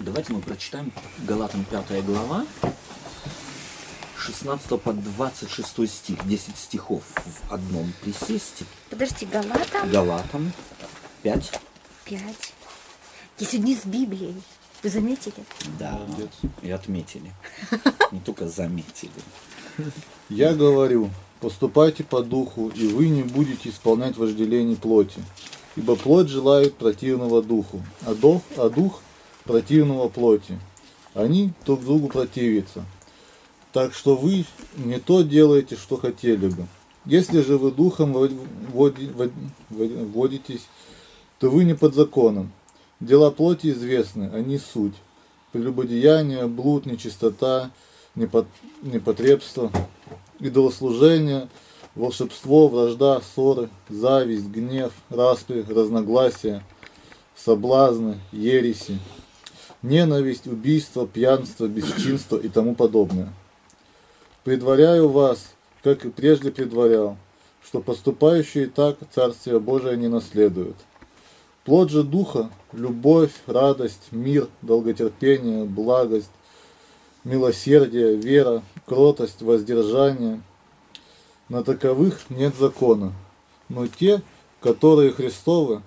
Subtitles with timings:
[0.00, 0.92] Давайте мы прочитаем
[1.26, 2.46] Галатам 5 глава,
[4.16, 8.64] 16 по 26 стих, 10 стихов в одном присесте.
[8.90, 10.52] Подожди, Галатам Галатам
[11.22, 11.60] 5.
[12.04, 12.20] 5.
[13.40, 14.40] Я сегодня с Библией.
[14.84, 15.44] Вы заметили?
[15.80, 16.00] Да,
[16.62, 17.32] и отметили.
[18.12, 19.10] Не только заметили.
[20.28, 21.10] Я говорю,
[21.40, 25.20] поступайте по духу, и вы не будете исполнять вожделений плоти.
[25.74, 29.02] Ибо плоть желает противного духу, а дух, а дух
[29.48, 30.58] противного плоти.
[31.14, 32.84] Они друг другу противятся.
[33.72, 34.44] Так что вы
[34.76, 36.66] не то делаете, что хотели бы.
[37.06, 38.38] Если же вы духом води-
[38.72, 39.10] води-
[39.70, 40.66] води- водитесь,
[41.38, 42.52] то вы не под законом.
[43.00, 44.94] Дела плоти известны, они суть.
[45.52, 47.70] Прелюбодеяние, блуд, нечистота,
[48.14, 48.46] непот-
[48.82, 49.72] непотребство,
[50.40, 51.48] идолослужение,
[51.94, 56.62] волшебство, вражда, ссоры, зависть, гнев, распри, разногласия,
[57.34, 58.98] соблазны, ереси,
[59.82, 63.32] ненависть, убийство, пьянство, бесчинство и тому подобное.
[64.44, 67.16] Предваряю вас, как и прежде предварял,
[67.62, 70.76] что поступающие так Царствие Божие не наследуют.
[71.64, 76.30] Плод же Духа– любовь, радость, мир, долготерпение, благость,
[77.24, 80.40] милосердие, вера, кротость, воздержание.
[81.50, 83.12] На таковых нет закона.
[83.68, 84.22] Но те,
[84.60, 85.82] которые Христовы,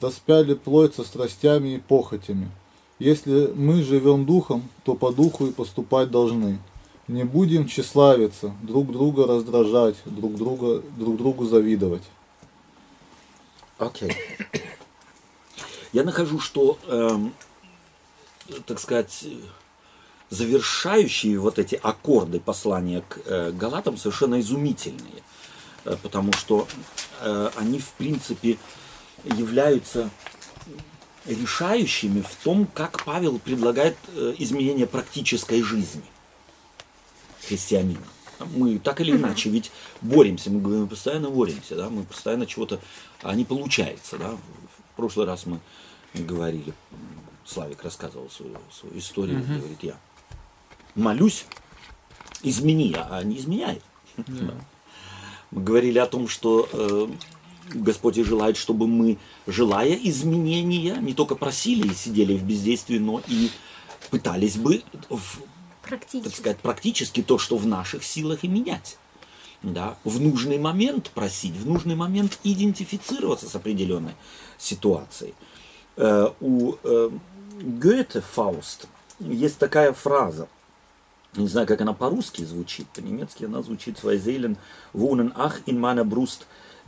[0.00, 2.50] распяли плоть со страстями и похотями.
[3.00, 6.60] Если мы живем духом, то по духу и поступать должны.
[7.08, 12.04] Не будем тщеславиться, друг друга раздражать, друг, друга, друг другу завидовать.
[13.78, 14.16] Окей.
[15.92, 17.34] Я нахожу, что, эм,
[18.66, 19.26] так сказать,
[20.28, 25.24] завершающие вот эти аккорды послания к э, Галатам совершенно изумительные,
[25.84, 26.66] Э, потому что
[27.20, 28.58] э, они, в принципе,
[29.24, 30.10] являются
[31.26, 36.02] решающими в том, как Павел предлагает э, изменение практической жизни
[37.46, 38.02] христианина.
[38.54, 42.80] Мы так или иначе ведь боремся, мы говорим, постоянно боремся, да, мы постоянно чего-то,
[43.22, 44.30] а не получается, да.
[44.92, 45.60] В прошлый раз мы
[46.14, 46.72] говорили,
[47.44, 49.96] Славик рассказывал свою, свою историю, говорит, я
[50.94, 51.44] молюсь,
[52.42, 53.82] измени, а не изменяет.
[54.16, 54.54] Да.
[55.50, 57.08] Мы говорили о том, что э,
[57.68, 63.22] Господь и желает, чтобы мы, желая изменения, не только просили и сидели в бездействии, но
[63.28, 63.50] и
[64.10, 65.40] пытались бы в
[66.22, 68.96] так сказать, практически то, что в наших силах и менять.
[69.62, 69.96] Да?
[70.04, 74.14] В нужный момент просить, в нужный момент идентифицироваться с определенной
[74.56, 75.34] ситуацией.
[75.96, 77.10] Э, у э,
[77.60, 78.86] Гёте Фауст
[79.18, 80.48] есть такая фраза,
[81.36, 84.56] не знаю, как она по-русски звучит, по-немецки она звучит «Zwei
[84.94, 86.40] wohnen ach in meiner Brust,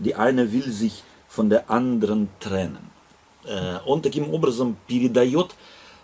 [0.04, 2.84] die eine will sich von der anderen trennen».
[3.44, 5.54] Э, Он таким образом передает,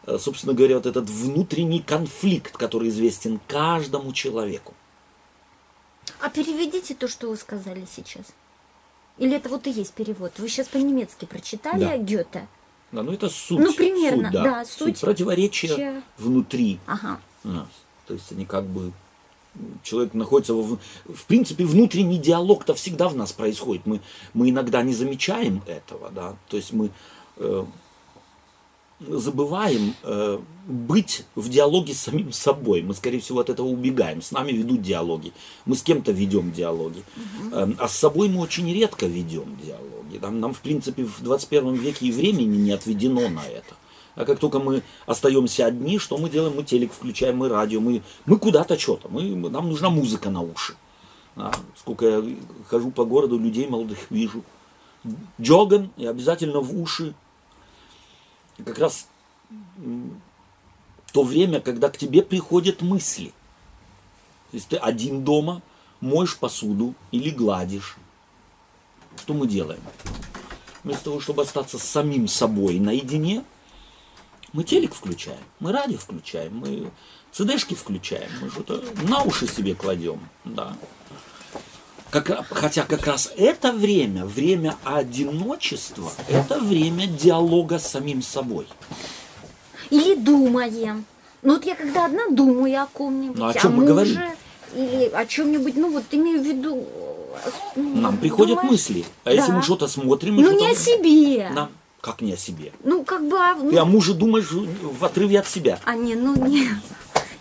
[0.07, 4.75] э, собственно говоря, вот этот внутренний конфликт, который известен каждому человеку.
[6.21, 8.27] А переведите то, что вы сказали сейчас.
[9.19, 10.33] Или это вот и есть перевод?
[10.39, 11.97] Вы сейчас по-немецки прочитали Да.
[11.97, 12.47] Гёте?
[12.93, 13.59] Да, ну это суть.
[13.61, 14.43] Ну, примерно, суть, да.
[14.45, 14.79] да, суть.
[14.97, 15.01] суть.
[15.01, 17.21] Противоречия Че- внутри Ага.
[17.45, 17.69] нас.
[18.07, 18.93] То есть они как бы
[19.83, 23.87] человек находится в, в принципе внутренний диалог-то всегда в нас происходит.
[23.87, 24.01] Мы
[24.35, 26.37] мы иногда не замечаем этого, да.
[26.49, 26.91] То есть мы
[27.37, 27.65] э,
[29.01, 32.83] забываем э, быть в диалоге с самим собой.
[32.83, 34.23] Мы, скорее всего, от этого убегаем.
[34.23, 35.33] С нами ведут диалоги.
[35.67, 37.03] Мы с кем-то ведем диалоги.
[37.53, 40.19] Э, а с собой мы очень редко ведем диалоги.
[40.21, 43.75] Нам, нам, в принципе, в 21 веке и времени не отведено на это.
[44.19, 46.56] А как только мы остаемся одни, что мы делаем?
[46.56, 49.09] Мы телек включаем, мы радио, мы, мы куда-то что-то.
[49.09, 50.75] Мы, нам нужна музыка на уши.
[51.37, 52.37] Да, Сколько я
[52.67, 54.43] хожу по городу, людей молодых вижу.
[55.41, 57.15] Джоган и обязательно в уши.
[58.65, 59.06] Как раз
[61.12, 63.33] то время, когда к тебе приходят мысли.
[64.50, 65.62] То есть ты один дома,
[66.00, 67.97] моешь посуду или гладишь.
[69.17, 69.81] Что мы делаем?
[70.83, 73.45] Вместо того, чтобы остаться с самим собой наедине,
[74.53, 76.91] мы телек включаем, мы радио включаем, мы
[77.33, 80.21] цдшки включаем, мы что-то на уши себе кладем.
[80.45, 80.77] Да.
[82.11, 88.67] Как, хотя как раз это время, время одиночества, это время диалога с самим собой.
[89.91, 91.05] Или думаем.
[91.43, 94.19] Ну вот я когда одна думаю о ком-нибудь, Ну, о чем мы муже, говорим?
[94.75, 96.85] Или о чем-нибудь, ну вот имею в виду...
[97.44, 99.05] э, ну, Нам приходят думаешь- мысли.
[99.25, 99.56] А если Да.
[99.59, 101.51] мы что-то смотрим, Ну что-то- не о себе.
[101.51, 101.69] Нам,
[102.00, 102.73] как не о себе?
[102.85, 103.37] Ну как бы...
[103.39, 105.81] а, ну, Ты о муже думаешь в отрыве от себя.
[105.85, 106.69] А не, ну не.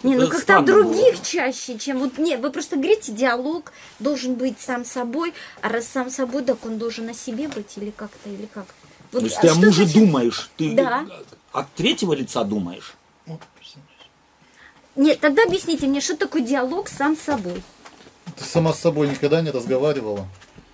[0.04, 1.26] Не, ну как-то о других было.
[1.26, 6.12] чаще, чем вот нет, вы просто говорите, диалог должен быть сам собой, а раз сам
[6.12, 8.66] собой, так он должен о себе быть или как-то, или как?
[9.12, 11.06] Вот, То есть а ты о муже значит- думаешь, ты Да.
[11.52, 12.94] от третьего лица думаешь.
[14.96, 17.62] Нет, тогда объясните мне, что такое диалог сам с собой?
[18.36, 20.28] Ты сама с собой никогда не разговаривала?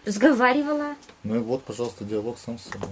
[0.05, 0.95] Разговаривала.
[1.23, 2.89] Ну и вот, пожалуйста, диалог сам с собой.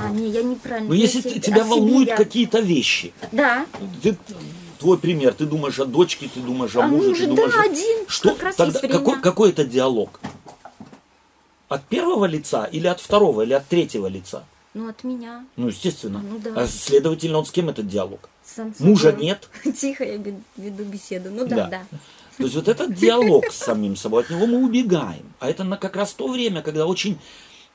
[0.00, 0.88] А, не, я неправильно.
[0.88, 3.66] Но Я если себе- тебя волнуют я- какие-то вещи, Да.
[4.02, 4.16] ты,
[4.78, 7.52] твой пример, ты думаешь о дочке, ты думаешь о А муже, муже, ты думаешь...
[7.54, 10.20] да, о- один, Что как раз тогда, какой, какой это диалог?
[11.68, 14.44] От первого лица или от второго, или от третьего лица?
[14.74, 15.44] Ну, от меня.
[15.56, 16.22] Ну, естественно.
[16.22, 16.52] Ну да.
[16.62, 18.28] А следовательно, он с кем этот диалог?
[18.44, 19.24] Сам Мужа собой.
[19.26, 19.48] нет.
[19.78, 21.30] Тихо я веду беседу.
[21.30, 21.66] Ну да, Да.
[21.68, 21.82] да.
[22.38, 25.24] То есть вот этот диалог с самим собой, от него мы убегаем.
[25.38, 27.18] А это на как раз то время, когда очень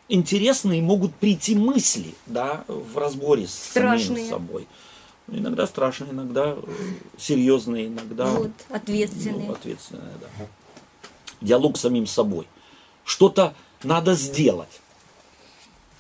[0.10, 4.30] интересные могут прийти мысли, да, в разборе с самим Страшные.
[4.30, 4.68] собой.
[5.30, 6.64] Иногда страшные, иногда э,
[7.18, 9.48] серьезные, иногда Вот, ответственные.
[9.48, 10.46] ну, ответственные, да.
[11.42, 12.48] Диалог с самим собой.
[13.04, 14.80] Что-то надо сделать.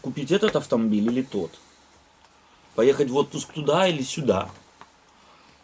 [0.01, 1.51] Купить этот автомобиль или тот.
[2.75, 4.49] Поехать в отпуск туда или сюда.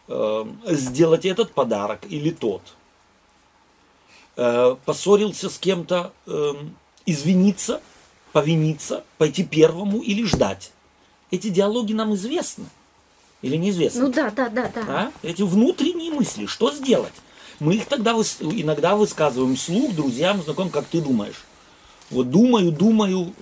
[0.08, 2.60] Э, сделать этот подарок или тот.
[4.36, 6.76] Э, поссорился с кем-то, эм,
[7.06, 7.80] извиниться,
[8.34, 10.72] повиниться, пойти первому или ждать.
[11.30, 12.66] Эти диалоги нам известны
[13.42, 14.02] или неизвестны?
[14.02, 14.84] Ну да, да, да, да.
[14.88, 15.12] А?
[15.22, 17.12] Эти внутренние мысли, что сделать?
[17.60, 21.44] Мы их тогда выс- иногда высказываем вслух друзьям, знакомым, как ты думаешь.
[22.10, 23.32] Вот думаю, думаю,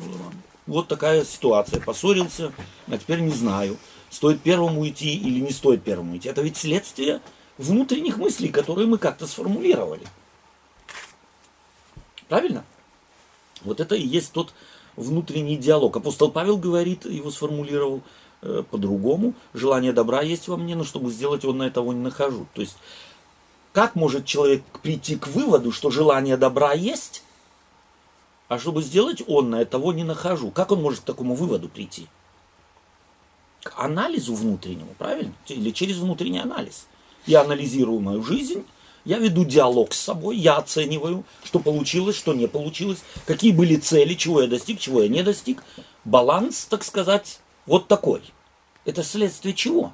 [0.66, 1.80] вот такая ситуация.
[1.80, 2.52] Поссорился,
[2.86, 3.78] а теперь не знаю,
[4.10, 6.28] стоит первому идти или не стоит первому идти.
[6.28, 7.22] Это ведь следствие
[7.56, 10.04] внутренних мыслей, которые мы как-то сформулировали.
[12.28, 12.62] Правильно?
[13.64, 14.52] Вот это и есть тот
[14.96, 15.96] внутренний диалог.
[15.96, 18.02] Апостол Павел говорит, его сформулировал
[18.42, 19.34] э, по-другому.
[19.54, 22.46] Желание добра есть во мне, но чтобы сделать он на этого не нахожу.
[22.54, 22.76] То есть,
[23.72, 27.22] как может человек прийти к выводу, что желание добра есть,
[28.48, 30.50] а чтобы сделать он на того не нахожу?
[30.50, 32.06] Как он может к такому выводу прийти?
[33.62, 35.32] К анализу внутреннему, правильно?
[35.46, 36.86] Или через внутренний анализ.
[37.24, 38.64] Я анализирую мою жизнь,
[39.04, 44.14] я веду диалог с собой, я оцениваю, что получилось, что не получилось, какие были цели,
[44.14, 45.62] чего я достиг, чего я не достиг.
[46.04, 48.22] Баланс, так сказать, вот такой.
[48.84, 49.92] Это следствие чего?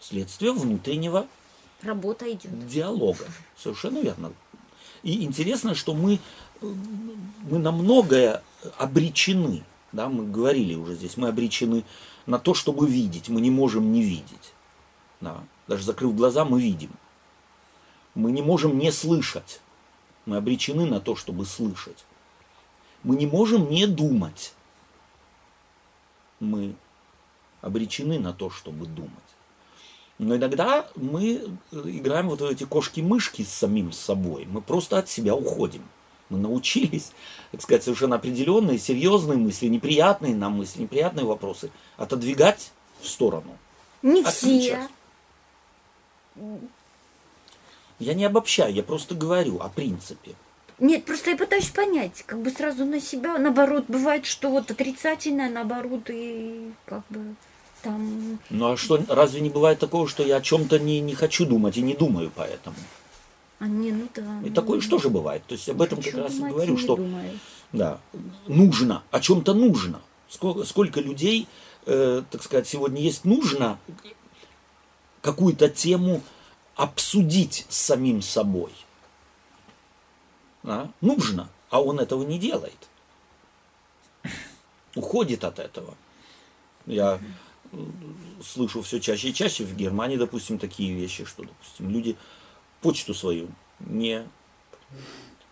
[0.00, 1.26] Следствие внутреннего
[1.82, 2.66] Работа идет.
[2.68, 3.24] диалога.
[3.56, 4.32] Совершенно верно.
[5.02, 6.18] И интересно, что мы,
[6.60, 8.42] мы на многое
[8.78, 9.62] обречены.
[9.92, 11.84] Да, мы говорили уже здесь, мы обречены
[12.26, 13.28] на то, чтобы видеть.
[13.28, 14.52] Мы не можем не видеть.
[15.20, 15.44] Да.
[15.68, 16.90] Даже закрыв глаза, мы видим.
[18.14, 19.60] Мы не можем не слышать.
[20.26, 22.04] Мы обречены на то, чтобы слышать.
[23.02, 24.54] Мы не можем не думать.
[26.40, 26.74] Мы
[27.60, 29.10] обречены на то, чтобы думать.
[30.18, 34.46] Но иногда мы э, играем вот в эти кошки-мышки с самим собой.
[34.46, 35.82] Мы просто от себя уходим.
[36.30, 37.12] Мы научились,
[37.52, 43.58] так сказать, совершенно определенные, серьезные мысли, неприятные нам мысли, неприятные вопросы отодвигать в сторону.
[44.02, 44.90] Не Отключать.
[46.34, 46.58] все.
[47.98, 50.32] Я не обобщаю, я просто говорю о принципе.
[50.80, 55.48] Нет, просто я пытаюсь понять, как бы сразу на себя, наоборот, бывает, что вот отрицательное,
[55.48, 57.36] наоборот, и как бы
[57.82, 58.38] там...
[58.50, 61.76] Ну а что, разве не бывает такого, что я о чем-то не, не хочу думать
[61.76, 62.76] и не думаю поэтому?
[63.60, 64.40] А не, ну да.
[64.42, 65.44] И ну, такое что же бывает?
[65.46, 67.38] То есть об этом как раз и говорю, не что думаю.
[67.72, 68.00] Да,
[68.48, 70.00] нужно, о чем-то нужно.
[70.28, 71.46] Сколько, сколько людей,
[71.86, 73.78] э, так сказать, сегодня есть нужно
[75.22, 76.20] какую-то тему
[76.76, 78.72] обсудить с самим собой.
[80.64, 80.90] А?
[81.00, 82.88] Нужно, а он этого не делает.
[84.94, 85.94] Уходит от этого.
[86.86, 87.20] Я
[88.42, 92.16] слышу все чаще и чаще в Германии, допустим, такие вещи, что, допустим, люди
[92.80, 93.48] почту свою
[93.80, 94.26] не,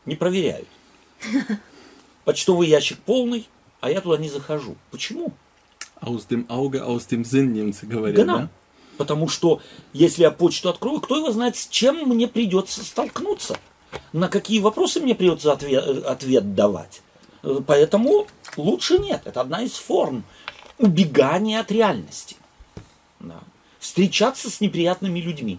[0.07, 0.69] не проверяют.
[2.25, 3.49] Почтовый ящик полный,
[3.81, 4.77] а я туда не захожу.
[4.91, 5.33] Почему?
[6.01, 8.39] Aus dem Auge, aus dem Sinn, немцы говорят, Genau.
[8.39, 8.51] да?
[9.03, 9.61] Потому что
[9.93, 13.59] если я почту открою, кто его знает, с чем мне придется столкнуться?
[14.13, 17.03] На какие вопросы мне придется ответ, ответ давать?
[17.67, 19.23] Поэтому лучше нет.
[19.25, 20.23] Это одна из форм
[20.79, 22.37] убегания от реальности.
[23.19, 23.41] Да.
[23.81, 25.59] Встречаться с неприятными людьми.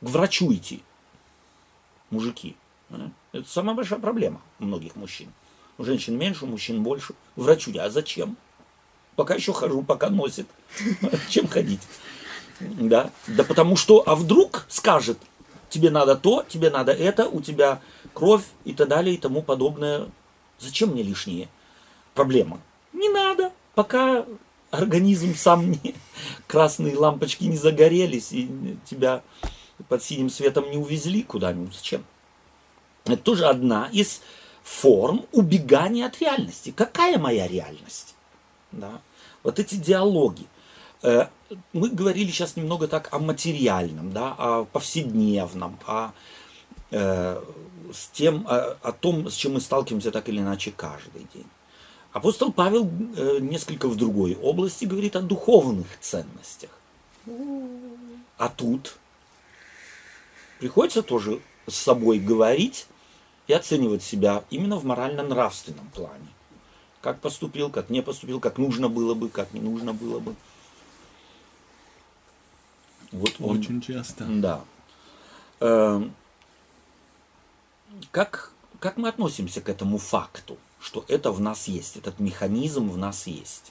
[0.00, 0.82] К врачу идти.
[2.10, 2.56] Мужики.
[3.30, 5.32] Это самая большая проблема у многих мужчин.
[5.78, 7.14] У женщин меньше, у мужчин больше.
[7.36, 7.72] Врачу.
[7.78, 8.36] А зачем?
[9.16, 10.46] Пока еще хожу, пока носит.
[11.28, 11.80] Чем ходить?
[12.60, 13.10] Да.
[13.26, 15.18] Да потому что, а вдруг скажет,
[15.68, 17.80] тебе надо то, тебе надо это, у тебя
[18.12, 20.06] кровь и так далее и тому подобное.
[20.58, 21.48] Зачем мне лишние
[22.14, 22.58] проблемы?
[22.92, 24.24] Не надо, пока
[24.70, 25.94] организм сам не,
[26.46, 29.22] красные лампочки не загорелись и тебя
[29.88, 31.74] под синим светом не увезли куда-нибудь.
[31.74, 32.04] Зачем?
[33.04, 34.20] Это тоже одна из
[34.62, 36.72] форм убегания от реальности.
[36.76, 38.14] Какая моя реальность?
[38.72, 39.00] Да.
[39.46, 40.44] Вот эти диалоги.
[41.02, 41.28] Э,
[41.72, 46.10] Мы говорили сейчас немного так о материальном, да, о повседневном, о,
[46.90, 47.40] э,
[47.92, 51.46] с тем, о, о том, с чем мы сталкиваемся так или иначе каждый день.
[52.12, 56.70] Апостол Павел э, несколько в другой области говорит о духовных ценностях.
[58.38, 58.96] А тут
[60.58, 62.86] приходится тоже с собой говорить
[63.46, 66.35] и оценивать себя именно в морально-нравственном плане.
[67.06, 70.34] Как поступил, как не поступил, как нужно было бы, как не нужно было бы.
[73.12, 74.24] Вот он, Очень часто.
[74.24, 74.64] да.
[75.60, 76.12] Эм,
[78.10, 82.98] Как, как мы относимся к этому факту, что это в нас есть, этот механизм в
[82.98, 83.70] нас есть?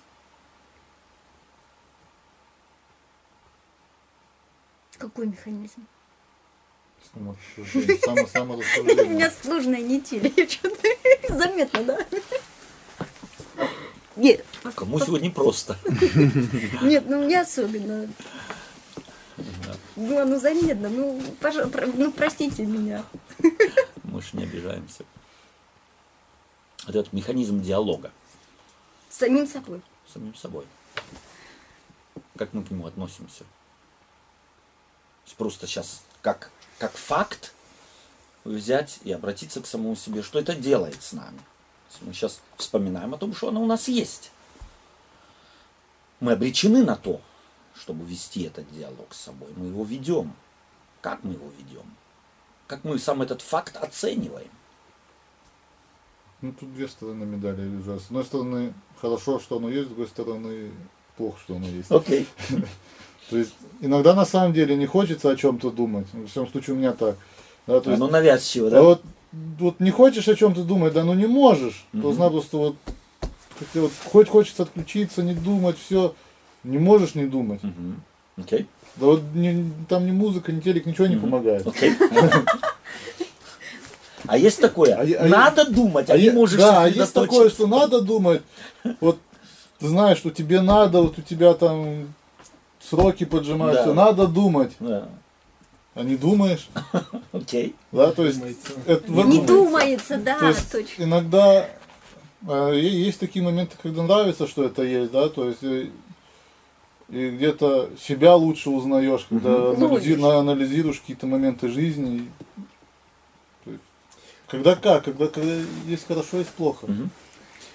[4.98, 5.86] Какой механизм?
[7.14, 7.98] Саморассуждение,
[8.30, 8.54] само-
[9.04, 10.32] У меня сложная неделя.
[10.38, 10.88] Я что-то
[11.38, 12.00] заметно, да?
[14.16, 14.46] Нет,
[14.76, 15.78] Кому сегодня просто?
[16.82, 18.08] нет, ну не особенно.
[19.98, 23.04] Ну, ну заметно, ну, пожа- про- ну простите меня.
[24.04, 25.04] Мы же не обижаемся.
[26.86, 28.12] Вот этот механизм диалога
[29.10, 29.82] С самим собой.
[30.08, 30.66] с самим собой.
[32.38, 33.44] Как мы к нему относимся?
[35.38, 37.54] Просто сейчас как, как факт
[38.46, 41.40] взять и обратиться к самому себе, что это делает с нами.
[42.02, 44.32] Мы сейчас вспоминаем о том, что оно у нас есть.
[46.20, 47.22] Мы обречены на то,
[47.76, 49.50] чтобы вести этот диалог с собой.
[49.56, 50.34] Мы его ведем.
[51.02, 51.86] Как мы его ведем?
[52.68, 54.50] Как мы сам этот факт оцениваем?
[56.42, 58.02] Ну, тут две стороны медали лежат.
[58.02, 60.72] С одной стороны, хорошо, что оно есть, с другой стороны,
[61.18, 61.92] плохо, что оно есть.
[61.92, 62.28] Окей.
[63.30, 66.08] То есть, иногда на самом деле не хочется о чем-то думать.
[66.14, 67.18] В всем случае у меня так.
[67.66, 68.82] Да, то есть, Оно навязчиво, а да?
[68.84, 69.02] вот,
[69.60, 71.86] вот не хочешь о чем-то думать, да, ну не можешь.
[71.92, 72.02] Мгм.
[72.04, 72.76] Просто-напросто вот,
[73.60, 76.14] как-то вот хоть хочется отключиться, не думать, все,
[76.64, 77.64] не можешь не думать.
[77.64, 78.02] Мгм.
[78.38, 78.68] Окей.
[78.98, 81.26] Да вот не- там ни музыка, ни телек, ничего не Мгм.
[81.30, 81.68] помогает.
[81.68, 81.94] Окей.
[84.28, 87.48] А есть такое, А а надо думать, а, А не можешь да, а есть такое,
[87.50, 88.42] что надо думать.
[89.00, 89.20] Вот
[89.80, 92.12] ты знаешь, что тебе надо, вот у тебя там
[92.80, 93.94] сроки поджимаются, Да.
[93.94, 95.10] надо думать, Да.
[95.96, 96.70] А не думаешь.
[97.32, 97.74] Окей.
[97.92, 98.72] Да, то есть Думается.
[98.86, 101.04] это Не этом- думается, да, То есть точно.
[101.04, 101.70] иногда
[102.48, 105.88] э, есть такие моменты, когда нравится, что это есть, да, то есть э,
[107.10, 112.30] и где-то себя лучше узнаешь, когда анализи- на- анализируешь какие-то моменты жизни.
[113.66, 113.80] Есть,
[114.48, 115.54] когда как, когда, когда
[115.88, 116.88] есть хорошо, есть плохо.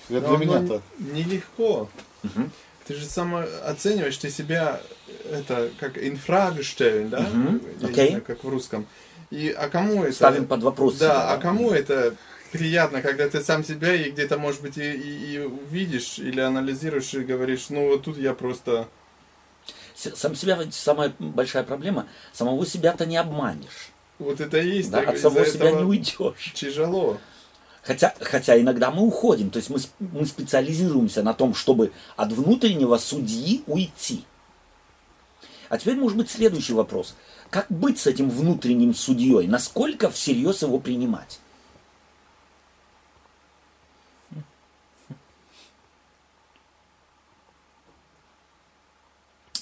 [0.08, 0.82] Это для меня так.
[0.98, 1.88] Нелегко.
[2.24, 2.50] Мгм.
[2.90, 4.80] Ты же самооцениваешь, ты себя
[5.30, 7.24] это как инфраг stellen, да?
[7.80, 8.08] Не окей.
[8.08, 8.84] знаю, как в русском.
[9.30, 10.12] И а кому это?
[10.12, 10.96] Ставим под вопрос.
[10.96, 12.16] Да, а кому это
[12.50, 17.14] приятно, когда ты сам себя и где-то, может быть, и, и, и увидишь или анализируешь
[17.14, 18.88] и говоришь, ну вот тут я просто...
[19.94, 22.08] Сам себя самая большая проблема.
[22.32, 23.92] Самого себя-то не обманешь.
[24.18, 24.90] Вот это и есть.
[24.90, 26.52] Да, так от самого себя этого не уйдешь.
[26.54, 27.20] Тяжело.
[27.82, 32.98] Хотя, хотя иногда мы уходим, то есть мы, мы специализируемся на том, чтобы от внутреннего
[32.98, 34.24] судьи уйти.
[35.70, 37.14] А теперь может быть следующий вопрос.
[37.48, 39.46] Как быть с этим внутренним судьей?
[39.46, 41.40] Насколько всерьез его принимать?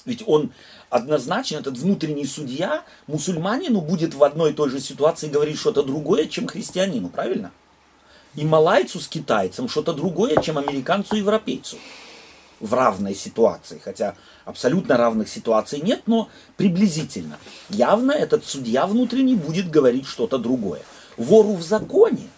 [0.04, 0.52] Ведь он
[0.88, 6.26] однозначно, этот внутренний судья, мусульманину будет в одной и той же ситуации говорить что-то другое,
[6.26, 7.52] чем христианину, правильно?
[8.34, 11.76] И малайцу с китайцем что-то другое, чем американцу и европейцу.
[12.60, 13.80] В равной ситуации.
[13.82, 17.38] Хотя абсолютно равных ситуаций нет, но приблизительно.
[17.68, 20.82] Явно этот судья внутренний будет говорить что-то другое.
[21.16, 22.28] Вору в законе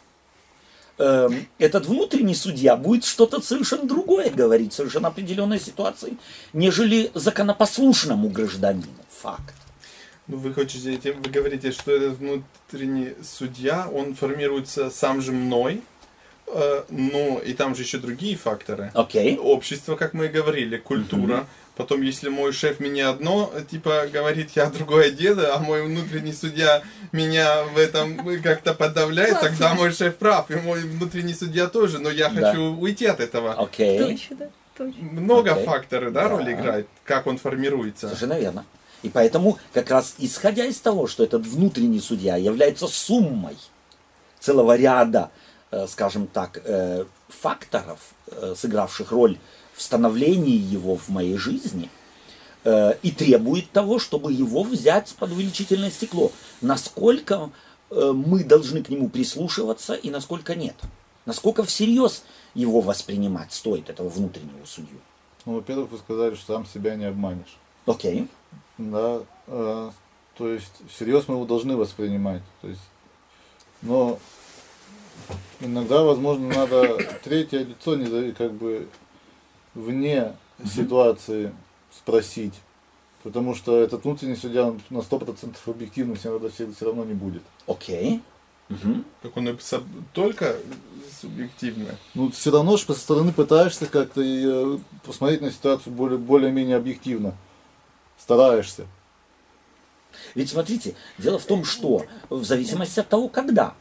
[0.98, 6.16] эм, этот внутренний судья будет что-то совершенно другое говорить, совершенно определенной ситуации,
[6.52, 8.86] нежели законопослушному гражданину.
[9.08, 9.59] Факт.
[10.30, 15.82] Ну, вы хотите, вы говорите, что этот внутренний судья, он формируется сам же мной,
[16.46, 18.92] э, но и там же еще другие факторы.
[18.94, 19.36] Окей.
[19.38, 21.46] Общество, как мы и говорили, культура.
[21.76, 26.82] Потом, если мой шеф меня одно, типа, говорит, я другое делаю, а мой внутренний судья
[27.10, 32.10] меня в этом как-то подавляет, тогда мой шеф прав, и мой внутренний судья тоже, но
[32.10, 32.50] я Да.
[32.52, 33.54] хочу уйти от этого.
[33.54, 33.98] Окей.
[34.76, 34.94] Точно.
[35.00, 35.64] Много Окей.
[35.64, 36.28] факторов, да, Да.
[36.28, 38.08] роль играет, как он формируется.
[38.08, 38.64] Совершенно верно.
[39.02, 43.56] И поэтому, как раз исходя из того, что этот внутренний судья является суммой
[44.40, 45.30] целого ряда,
[45.70, 49.38] э, скажем так, э, факторов, э, сыгравших роль
[49.74, 51.88] в становлении его в моей жизни,
[52.62, 56.30] и требует того, чтобы его взять под увеличительное стекло.
[56.60, 57.48] Насколько
[57.90, 60.74] мы должны к нему прислушиваться и насколько нет.
[61.24, 64.98] Насколько всерьез его воспринимать стоит, этого внутреннего судью.
[65.46, 67.56] Ну, во-первых, вы сказали, что сам себя не обманешь.
[67.90, 68.28] Окей.
[68.78, 69.90] Да, э,
[70.36, 72.42] то есть всерьез мы его должны воспринимать.
[72.62, 72.80] То есть,
[73.82, 74.18] но
[75.60, 78.88] иногда, возможно, надо третье лицо не зави- как бы
[79.74, 81.52] вне ситуации
[81.92, 82.54] спросить.
[83.22, 87.42] Потому что этот внутренний судья он на 100% объективным всегда все, все равно не будет.
[87.66, 88.22] Окей.
[88.70, 89.04] Мгм.
[89.20, 89.58] Так он
[90.14, 90.56] только
[91.20, 91.96] субъективно.
[92.14, 97.34] Ну, все равно же со стороны пытаешься как-то посмотреть на ситуацию более, более-менее объективно.
[98.20, 98.86] Стараешься.
[100.34, 103.74] Ведь смотрите, дело в том, что в зависимости от того, когда.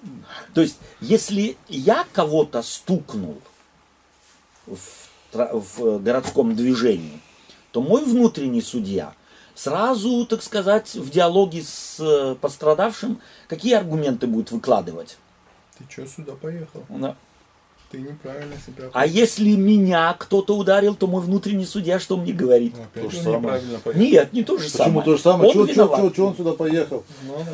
[0.53, 3.41] То есть, если я кого-то стукнул
[4.65, 7.19] в, в городском движении,
[7.71, 9.13] то мой внутренний судья
[9.55, 15.17] сразу, так сказать, в диалоге с э, пострадавшим, какие аргументы будет выкладывать.
[15.77, 16.85] Ты что сюда поехал?
[16.89, 17.15] Да.
[17.89, 22.75] Ты неправильно себя А если меня кто-то ударил, то мой внутренний судья что мне говорит?
[22.77, 23.61] Ну, опять То же самое.
[23.95, 25.05] Нет, не то же Почему самое.
[25.05, 25.47] то же самое?
[25.47, 26.19] Он Чего, виноват.
[26.19, 27.03] он сюда поехал?
[27.23, 27.45] Ну,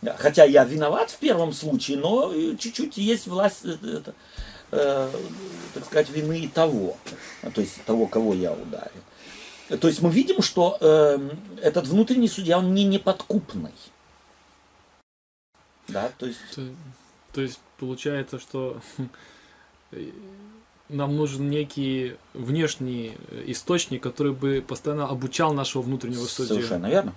[0.00, 0.16] да.
[0.18, 4.14] Хотя я виноват в первом случае, но э, чуть-чуть есть власть, э, это,
[4.70, 5.10] э,
[5.74, 6.96] так сказать, вины и того,
[7.42, 9.78] а, то есть того, кого я ударил.
[9.80, 11.18] То есть мы видим, что э,
[11.60, 13.72] этот внутренний судья, он не неподкупный.
[15.88, 16.62] Да, то есть, То,
[17.34, 18.80] то есть получается, что
[20.88, 26.56] нам нужен некий внешний э, источник, который бы постоянно обучал нашего внутреннего судью.
[26.56, 27.12] совершенно верно.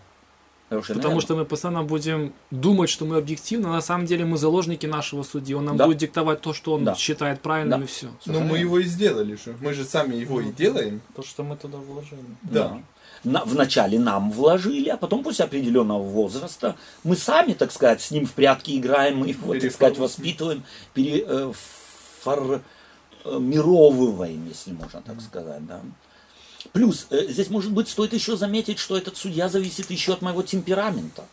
[0.70, 1.22] Совершенно Потому верно.
[1.22, 5.24] что мы постоянно будем думать, что мы объективны, а на самом деле мы заложники нашего
[5.24, 5.56] судьи.
[5.56, 5.86] Он нам Да.
[5.86, 6.94] будет диктовать то, что он Да.
[6.96, 7.86] считает правильным Да.
[7.86, 8.08] и все.
[8.26, 8.56] Но мы верно.
[8.58, 9.56] его и сделали же.
[9.62, 11.00] Мы же сами его и делаем.
[11.16, 12.20] То, что мы туда вложили.
[12.42, 12.82] Да.
[13.24, 18.26] На- вначале нам вложили, а потом после определенного возраста мы сами, так сказать, с ним
[18.26, 20.64] в прятки играем, мы его, так сказать, Переформ-
[22.36, 22.62] воспитываем,
[23.28, 25.66] переформировываем, если можно так сказать.
[25.66, 25.82] Да.
[26.74, 30.44] Плюс, э, здесь, может быть, стоит еще заметить, что этот судья зависит еще от моего
[30.44, 31.26] темперамента.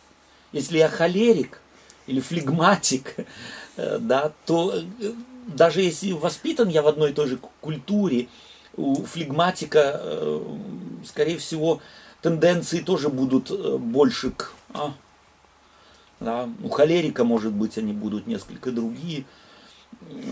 [0.51, 1.61] Если я холерик
[2.07, 3.15] или флегматик,
[3.77, 5.11] э, да, то э,
[5.47, 8.27] даже если воспитан я в одной и той же культуре,
[8.77, 10.57] у флегматика, э,
[11.05, 11.81] скорее всего,
[12.21, 14.51] тенденции тоже будут э, больше к...
[14.73, 14.93] а,
[16.19, 19.25] да, у холерика, может быть, они будут несколько другие,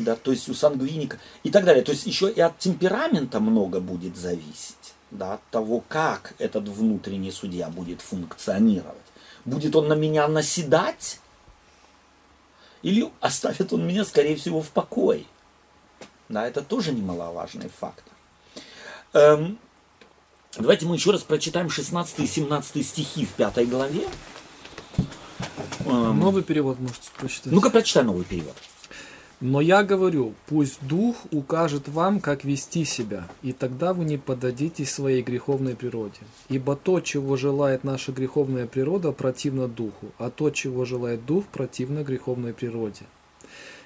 [0.02, 1.84] да, то есть у сангвиника и так далее.
[1.84, 7.32] То есть еще и от темперамента много будет зависеть, да, от того, как этот внутренний
[7.32, 8.98] судья будет функционировать.
[9.46, 11.20] Будет он на меня наседать,
[12.82, 15.26] или оставит он меня, скорее всего, в покое.
[16.30, 18.14] Да, это тоже немаловажный фактор.
[19.14, 19.60] Эм,
[20.58, 24.08] давайте мы еще раз прочитаем 16 и 17 стихи в пятой главе.
[25.86, 27.52] Эм, Новый перевод можете прочитать.
[27.54, 28.56] ну-ка, прочитай новый перевод.
[29.40, 34.92] Но я говорю, пусть Дух укажет вам, как вести себя, и тогда вы не поддадитесь
[34.92, 36.22] своей греховной природе.
[36.48, 42.04] Ибо то, чего желает наша греховная природа, противно Духу, а то, чего желает Дух, противно
[42.04, 43.04] греховной природе.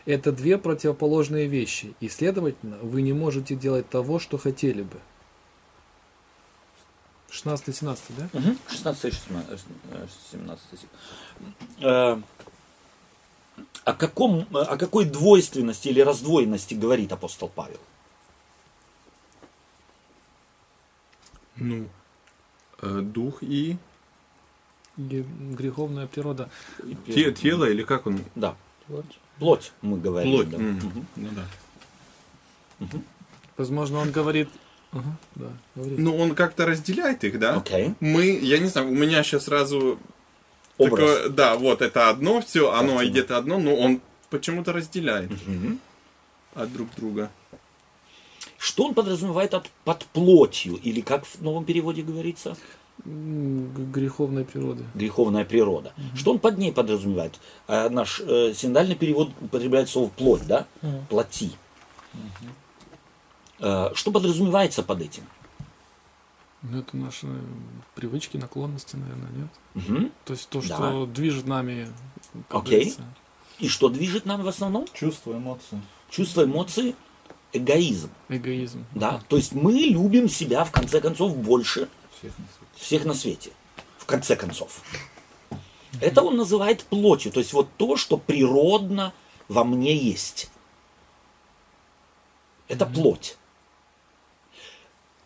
[0.05, 4.99] Это две противоположные вещи, и, следовательно, вы не можете делать того, что хотели бы.
[7.29, 8.29] 16-17, да?
[8.33, 8.57] Мгм.
[8.69, 9.13] 16
[10.31, 10.89] 17 стих.
[11.81, 12.21] Э,
[13.87, 17.79] О, каком, о какой двойственности или раздвоенности говорит апостол Павел?
[21.55, 21.87] Ну,
[22.81, 23.77] э, дух и
[24.97, 26.49] Греховная природа.
[27.05, 28.19] те- тело, или как он?
[28.35, 28.55] Да.
[29.39, 30.33] Плоть, мы говорим.
[30.33, 30.49] Плоть.
[30.49, 30.57] да.
[30.57, 31.07] М, Мгм.
[31.15, 32.87] Ну да.
[33.55, 34.49] Возможно, он говорит...
[34.91, 35.97] Ага, да, говорит.
[35.99, 37.55] Ну, он как-то разделяет их, да?
[37.55, 37.93] Окей.
[38.01, 39.97] Мы, я не знаю, у меня сейчас сразу
[40.77, 40.91] Образ.
[41.17, 43.01] такое- да, вот это одно, все, оно Картина.
[43.01, 45.79] и где-то одно, но он почему-то разделяет Мгм.
[46.55, 47.29] от друг друга.
[48.57, 50.75] Что он подразумевает от, под плотью?
[50.75, 52.57] Или как в новом переводе говорится?
[53.05, 54.83] М, г- Греховной природы.
[54.95, 55.93] Греховная природа.
[56.15, 57.39] Что он под ней подразумевает?
[57.67, 60.65] А наш э, синодальный перевод употребляет слово плоть, да?
[61.09, 61.51] Плоти.
[63.59, 65.23] Э, что подразумевается под этим?
[66.63, 67.27] Ну, это наши
[67.95, 69.47] привычки, наклонности, наверное, нет?
[69.75, 70.11] Мгм.
[70.25, 70.65] То есть то, Да.
[70.75, 71.87] что движет нами.
[72.49, 72.77] Окей.
[72.79, 73.05] говорится.
[73.59, 74.85] И что движет нами в основном?
[74.93, 75.81] Чувства, эмоции.
[76.09, 76.95] Чувство, эмоции,
[77.53, 78.09] эгоизм.
[78.29, 78.85] Эгоизм.
[78.93, 79.21] Да?
[79.27, 81.89] То есть мы любим себя, в конце концов, больше
[82.19, 82.75] Всех на свете.
[82.75, 83.51] всех на свете.
[83.97, 84.81] В конце концов.
[86.01, 87.31] Это он называет плотью.
[87.31, 89.13] То есть вот то, что природно
[89.47, 90.49] во мне есть.
[92.67, 93.37] Это плоть.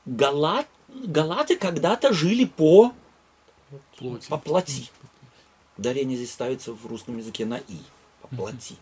[0.05, 2.93] Галат, галаты когда-то жили по,
[3.97, 4.27] Плоти.
[4.29, 4.89] по плоти.
[5.77, 7.77] Ударение здесь ставится в русском языке на «и».
[8.21, 8.75] По плоти.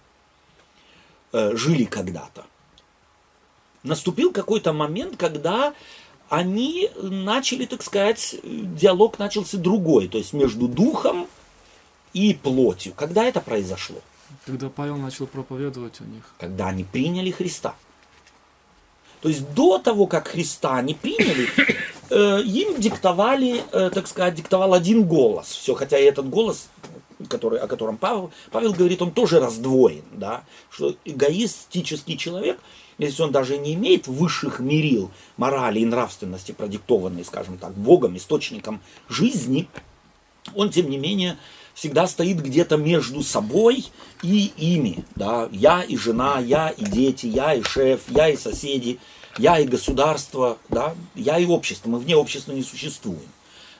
[1.32, 2.46] Э, жили когда-то.
[3.84, 5.74] Наступил какой-то момент, когда
[6.28, 11.28] они начали, так сказать, диалог начался другой, то есть между духом
[12.14, 12.94] и плотью.
[12.94, 13.98] Когда это произошло?
[14.46, 16.24] Когда Павел начал проповедовать у них.
[16.38, 17.76] Когда они приняли Христа.
[19.22, 21.50] То есть до того, как Христа они приняли,
[22.16, 25.48] им диктовали, э, так сказать, диктовал один голос.
[25.48, 26.70] Все, хотя и этот голос,
[27.28, 32.60] который, о котором Павел, Павел говорит, он тоже раздвоен, да, что эгоистический человек,
[32.98, 38.82] если он даже не имеет высших мерил морали и нравственности, продиктованной, скажем так, Богом, источником
[39.08, 39.68] жизни,
[40.56, 41.38] он, тем не менее,
[41.74, 43.86] всегда стоит где-то между собой
[44.22, 45.06] и ими.
[45.16, 45.48] Да?
[45.52, 49.00] Я и жена, я и дети, я и шеф, я и соседи,
[49.40, 50.96] я и государство, да?
[51.16, 51.90] я и общество.
[51.90, 53.30] Мы вне общества не существуем.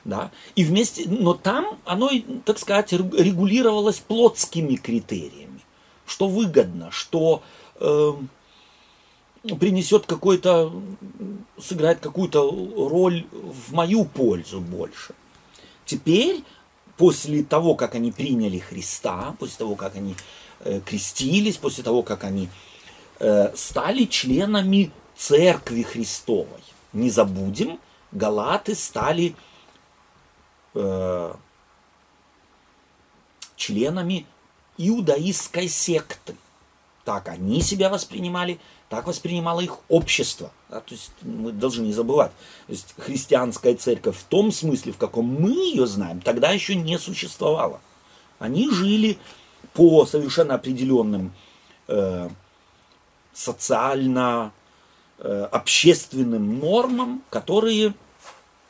[0.04, 0.30] Да?
[0.56, 2.10] И вместе, но там оно,
[2.44, 5.60] так сказать, регулировалось плотскими критериями.
[6.06, 7.42] Что выгодно, что
[7.76, 8.12] э,
[9.60, 10.72] принесет какой-то,
[11.60, 12.50] сыграет какую-то
[12.88, 15.14] роль в мою пользу больше.
[15.84, 16.42] Теперь
[16.96, 20.16] после того, как они приняли Христа, после того, как они
[20.60, 22.48] э, крестились, после того, как они
[23.18, 26.62] э, стали членами Церкви Христовой.
[26.94, 27.78] Не забудем,
[28.10, 29.36] галаты стали
[30.74, 31.34] э,
[33.54, 34.24] членами
[34.78, 36.34] иудаистской секты.
[37.04, 40.52] Так они себя воспринимали, так воспринимало их общество.
[40.70, 42.32] Да, то есть мы должны не забывать.
[42.66, 46.98] То есть христианская церковь в том смысле, в каком мы ее знаем, тогда еще не
[46.98, 47.82] существовала.
[48.38, 49.18] Они жили
[49.74, 51.34] по совершенно определенным
[51.88, 52.30] э,
[53.34, 54.52] социально
[55.22, 57.94] общественным нормам, которые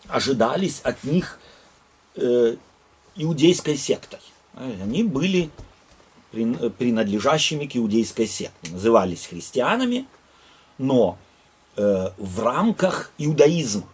[0.09, 1.39] ожидались от них
[2.17, 2.57] э,
[3.17, 4.21] иудейской сектой.
[4.55, 5.51] Они были
[6.33, 8.71] принадлежащими к иудейской секте.
[8.71, 10.07] Назывались христианами,
[10.79, 11.19] но
[11.77, 13.87] э, в рамках иудаизма.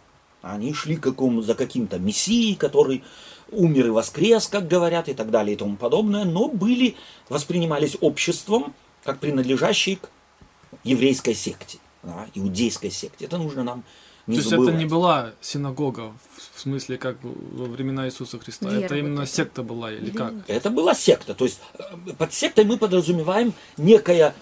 [0.43, 3.03] Они шли какому, за каким-то мессией, который
[3.51, 6.97] умер и воскрес, как говорят, и так далее и тому подобное, но были,
[7.29, 10.11] воспринимались обществом как принадлежащие к
[10.85, 13.27] еврейской секте, да, иудейской секте.
[13.27, 13.85] Это нужно нам
[14.27, 14.71] не То есть забывать.
[14.71, 16.13] это не была синагога,
[16.55, 18.69] в смысле, как во времена Иисуса Христа.
[18.69, 19.31] Вера это вот именно эта.
[19.33, 20.35] секта была или как?
[20.49, 21.35] Это была секта.
[21.35, 21.83] То есть э,
[22.19, 24.35] под сектой мы подразумеваем некое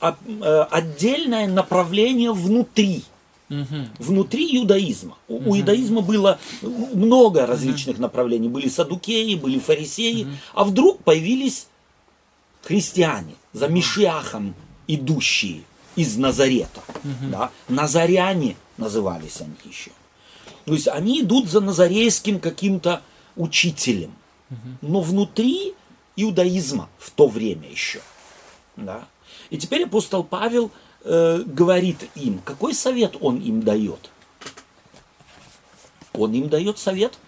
[0.00, 3.04] а, э, отдельное направление внутри.
[3.48, 3.88] Мгм.
[3.98, 5.16] Внутри иудаизма.
[5.28, 8.48] У, у иудаизма было много различных направлений.
[8.48, 10.26] Были садукеи, были фарисеи.
[10.52, 11.68] А вдруг появились
[12.62, 14.54] христиане за Мишиахом
[14.88, 15.62] идущие
[15.98, 16.80] из Назарета.
[17.22, 17.50] Да?
[17.68, 19.90] Назаряне назывались они еще.
[20.64, 23.02] То есть они идут за назарейским каким-то
[23.36, 24.14] учителем.
[24.80, 25.74] Но внутри
[26.16, 28.00] иудаизма в то время еще.
[28.76, 29.08] Да?
[29.50, 30.70] И теперь апостол Павел
[31.02, 34.10] э, говорит им, какой совет он им дает?
[36.12, 37.18] Он им дает совет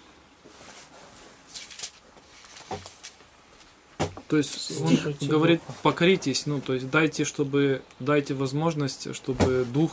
[4.30, 9.90] То есть он говорит, покоритесь, ну, то есть дайте, чтобы, дайте возможность, чтобы дух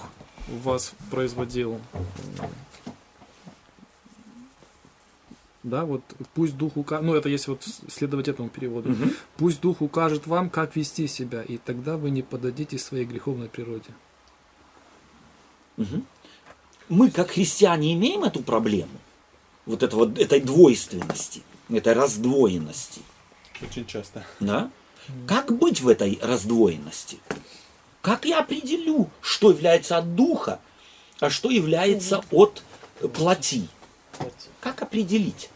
[0.47, 1.81] вас производил.
[5.63, 6.03] Да, вот
[6.35, 8.95] пусть дух укажет, ну это если вот следовать этому переводу,
[9.37, 13.89] пусть дух укажет вам, как вести себя, и тогда вы не подадите своей греховной природе.
[16.89, 18.99] мы, как христиане, имеем эту проблему,
[19.65, 23.01] вот, это вот этой двойственности, этой раздвоенности.
[23.61, 24.25] Очень часто.
[24.39, 24.69] Да?
[25.27, 27.19] Как быть в этой раздвоенности?
[28.01, 30.59] Как я определю, что является от духа,
[31.19, 32.63] а что является от
[33.13, 33.67] плоти?
[34.61, 35.49] Как определить?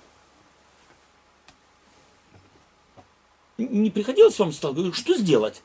[3.57, 4.99] Не приходилось вам сталкиваться?
[4.99, 5.61] Что сделать?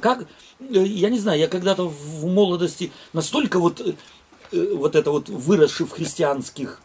[0.00, 3.94] Как, э, я не знаю, я когда-то в молодости настолько вот, э,
[4.52, 6.80] э, вот это вот выросший в христианских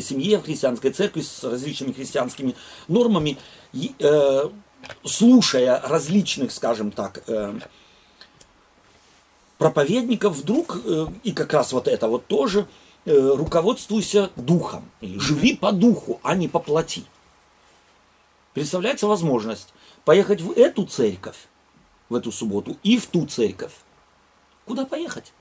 [0.00, 2.54] семье, в христианской церкви с различными христианскими
[2.88, 3.38] нормами,
[3.74, 4.50] э,
[5.04, 7.58] слушая различных, скажем так, э,
[9.58, 12.66] проповедников, вдруг, э, и как раз вот это вот тоже,
[13.08, 17.04] руководствуйся духом, или живи по духу, а не по плоти.
[18.52, 19.72] Представляется возможность
[20.04, 21.36] поехать в эту церковь,
[22.08, 23.74] в эту субботу, и в ту церковь.
[24.64, 25.32] Куда поехать?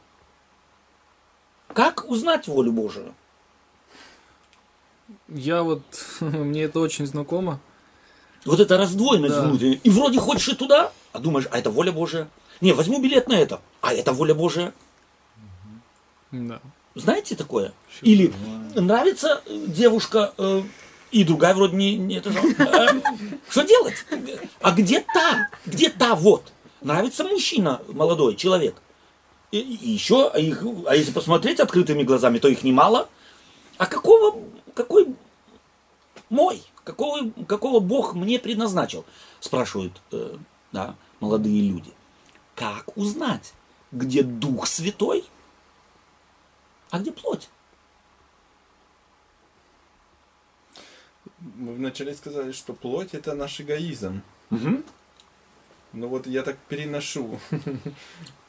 [1.73, 3.15] Как узнать волю Божию?
[5.29, 5.81] Я вот,
[6.19, 7.59] мне это очень знакомо.
[8.45, 9.41] Вот эта раздвоенность Да.
[9.43, 9.79] внутренняя.
[9.83, 12.27] И вроде хочешь и туда, а думаешь, а это воля Божия.
[12.61, 14.73] Не, возьму билет на это, а это воля Божия.
[16.31, 16.59] Да.
[16.95, 17.73] Знаете такое?
[18.01, 18.33] Или
[18.75, 20.61] нравится э, девушка, э,
[21.11, 22.39] и другая вроде не, не это же.
[22.39, 23.01] Э,
[23.49, 23.95] Что делать?
[24.61, 25.49] А где та?
[25.65, 26.53] Где та вот?
[26.81, 28.75] Нравится мужчина, молодой человек.
[29.51, 33.09] И, и еще, а, их, а если посмотреть открытыми глазами, то их немало.
[33.77, 34.37] А какого,
[34.75, 35.15] какой
[36.29, 39.05] мой, какого, какого Бог мне предназначил?
[39.39, 40.37] Спрашивают э,
[40.71, 41.91] да, молодые люди.
[42.55, 43.53] Как узнать,
[43.91, 45.25] где Дух Святой,
[46.91, 47.49] а где плоть?
[51.39, 54.21] Мы вначале сказали, что плоть это наш эгоизм.
[54.49, 54.83] Мгм.
[55.93, 57.39] Ну вот я так переношу.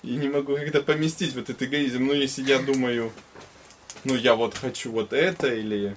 [0.03, 2.07] И не могу как-то поместить вот этот эгоизм.
[2.07, 3.12] Ну если я думаю,
[4.05, 5.97] ну я вот хочу вот это или...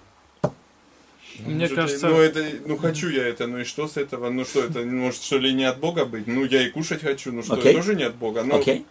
[1.40, 4.30] Ну, Мне может, кажется- Ну, это, ну хочу я это, ну и что с этого?
[4.30, 6.28] Ну что это, может что ли не от Бога быть?
[6.28, 7.74] Ну я и кушать хочу, ну что, Окей.
[7.74, 8.44] тоже не от Бога.
[8.44, 8.86] Ну, Окей.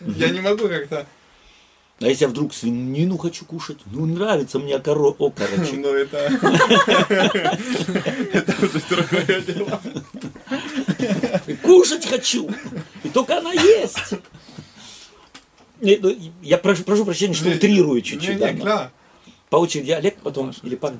[0.00, 1.06] Я не могу как-то...
[2.00, 3.78] А если я вдруг свинину хочу кушать?
[3.86, 5.14] Ну, нравится мне коро...
[5.18, 5.74] О, короче.
[5.76, 6.18] Ну это...
[8.32, 9.80] Это уже другое дело.
[11.62, 12.50] Кушать хочу.
[13.04, 14.14] И только она есть.
[15.80, 18.38] Ну, Я прошу, прошу прощения, что утрирую чуть-чуть.
[18.38, 18.88] да, Не, не, но кlar.
[19.50, 20.98] По очереди Олег, потом или Павел.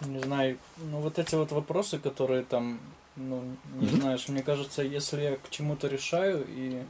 [0.00, 2.78] Не знаю, ну вот эти вот вопросы, которые там,
[3.16, 3.42] ну,
[3.74, 4.00] не Мгм.
[4.00, 6.84] знаешь, мне кажется, если я к чему-то решаю, и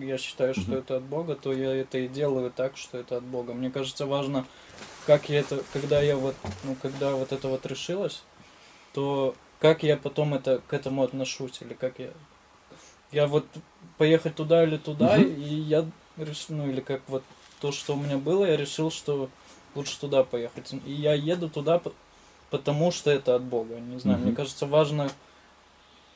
[0.00, 0.78] я считаю, что Мгм.
[0.78, 3.54] это от Бога, то я это и делаю так, что это от Бога.
[3.54, 4.46] Мне кажется, важно,
[5.06, 8.22] как я это, когда я вот, ну, когда вот это вот решилось,
[8.92, 12.10] то как я потом это, к этому отношусь, или как я...
[13.12, 13.46] Я вот
[13.96, 15.28] поехать туда или туда, Мгм.
[15.34, 17.22] и я решил, ну, или как вот
[17.60, 19.28] то, что у меня было, я решил, что
[19.76, 20.72] лучше туда поехать.
[20.84, 21.80] И я еду туда,
[22.54, 23.74] потому что это от Бога.
[23.80, 24.26] Не знаю, Мгм.
[24.28, 25.10] мне кажется, важно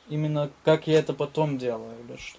[0.08, 2.38] именно как я это потом делаю, или что.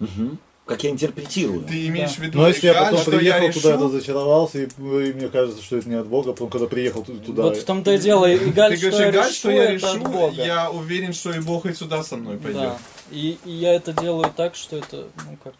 [0.00, 0.38] Мгм.
[0.66, 1.62] Как я интерпретирую.
[1.62, 2.16] Ты имеешь Да.
[2.16, 5.28] в виду, Но если я потом что я приехал туда, решу- разочаровался, и, и мне
[5.28, 7.42] кажется, что это не от Бога, потом когда приехал ту- туда...
[7.44, 8.26] Вот в том-то и дело.
[8.30, 10.32] И Галь, что говоришь, я Игаль, решу, что я это от решу, Бога.
[10.42, 12.62] я уверен, что и Бог и сюда со мной пойдет.
[12.62, 12.78] Да.
[13.12, 15.54] И, и я это делаю так, что это, ну как,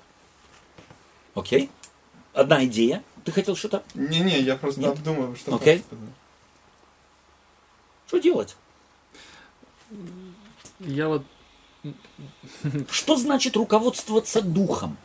[1.34, 1.70] Окей.
[2.34, 3.02] Одна идея.
[3.24, 3.82] Ты хотел что-то?
[3.94, 4.90] Не-не, я просто Нет?
[4.90, 5.78] обдумываю, что Окей.
[5.78, 6.08] сказать.
[8.10, 8.56] Что делать?
[10.80, 11.22] Я вот
[12.90, 14.96] Что значит руководствоваться духом?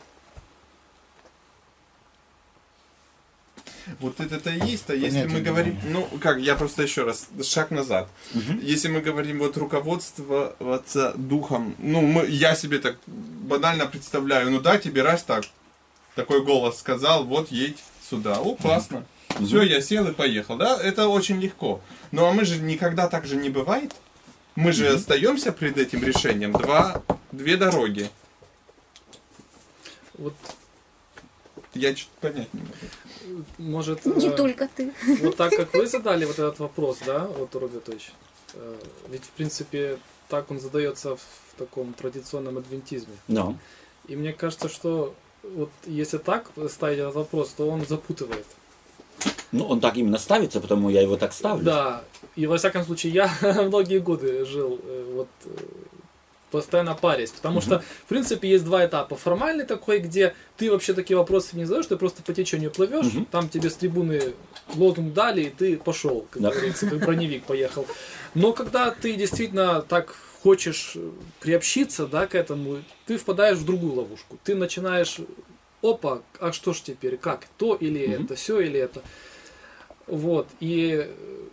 [4.00, 7.70] Вот это-то и есть, а если мы говорим, ну как, я просто еще раз, шаг
[7.70, 8.08] назад.
[8.34, 8.58] Мгм.
[8.60, 14.78] Если мы говорим вот руководствоваться духом, ну мы, я себе так банально представляю, ну да,
[14.78, 15.44] тебе раз так,
[16.16, 17.78] такой голос сказал, вот едь
[18.10, 19.06] сюда, о, классно.
[19.44, 21.80] Все, я сел и поехал, да, это очень легко.
[22.10, 23.92] Ну а мы же никогда так же не бывает.
[24.54, 26.52] Мы же остаемся перед этим решением.
[26.52, 28.08] Два, две дороги.
[30.14, 30.34] вот
[31.74, 33.44] Я что-то понять не могу.
[33.58, 34.94] может Не э, только ты.
[35.20, 38.12] вот так как вы задали вот этот вопрос, да, вот Робертович,
[38.54, 38.76] э,
[39.10, 41.20] ведь в принципе так он задается в
[41.58, 43.14] таком традиционном адвентизме.
[43.28, 43.58] Ну.
[44.08, 48.46] И мне кажется, что вот если так ставить этот вопрос, то он запутывает.
[49.52, 51.64] Ну, он так именно ставится, потому я его так ставлю.
[51.64, 53.30] Да, и во всяком случае я
[53.62, 55.48] многие годы жил э, вот э,
[56.50, 59.16] постоянно парясь, потому что в принципе есть два этапа.
[59.16, 63.24] Формальный такой, где ты вообще такие вопросы не задаешь, ты просто по течению плывешь, Мгм.
[63.26, 64.34] там тебе с трибуны
[64.74, 66.50] лозунг дали, и ты пошел, как Да.
[66.50, 67.86] говорится, как броневик поехал.
[68.34, 73.94] Но когда ты действительно так хочешь э, приобщиться, да, к этому, ты впадаешь в другую
[73.94, 74.38] ловушку.
[74.44, 75.18] Ты начинаешь,
[75.82, 78.24] опа, а что ж теперь, как, то или Мгм.
[78.24, 79.02] это, все или это.
[80.06, 81.46] Вот, и э,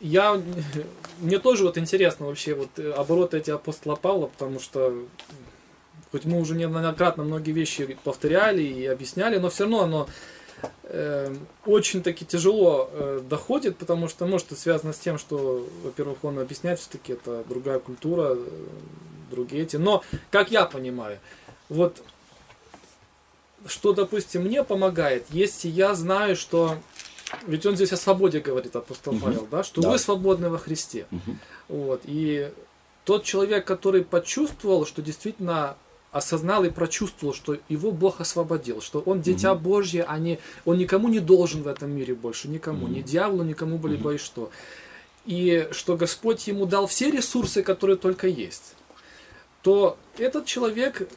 [0.00, 0.40] я,
[1.20, 4.94] мне тоже вот интересно вообще вот э, обороты эти апостола Павла, потому что
[6.10, 10.08] хоть мы уже неоднократно многие вещи повторяли и объясняли, но все равно оно
[10.84, 11.34] э,
[11.66, 16.38] очень таки тяжело э, доходит, потому что, может, это связано с тем, что, во-первых, он
[16.38, 18.48] объясняет все-таки это другая культура, э,
[19.30, 19.76] другие эти.
[19.76, 21.18] Но, как я понимаю,
[21.68, 22.02] вот
[23.66, 26.78] что, допустим, мне помогает, если я знаю, что
[27.46, 29.22] ведь он здесь о свободе говорит, апостол Мгм.
[29.22, 29.90] Павел, да, что Да.
[29.90, 31.06] вы свободны во Христе.
[31.10, 31.38] Мгм.
[31.68, 32.00] Вот.
[32.04, 32.50] И
[33.04, 35.76] тот человек, который почувствовал, что действительно
[36.10, 39.62] осознал и прочувствовал, что его Бог освободил, что он дитя Мгм.
[39.62, 42.94] Божье, а не, он никому не должен в этом мире больше, никому, Мгм.
[42.94, 43.92] ни дьяволу, никому Мгм.
[43.92, 44.50] либо и что.
[45.24, 48.74] И что Господь ему дал все ресурсы, которые только есть,
[49.62, 51.08] то этот человек,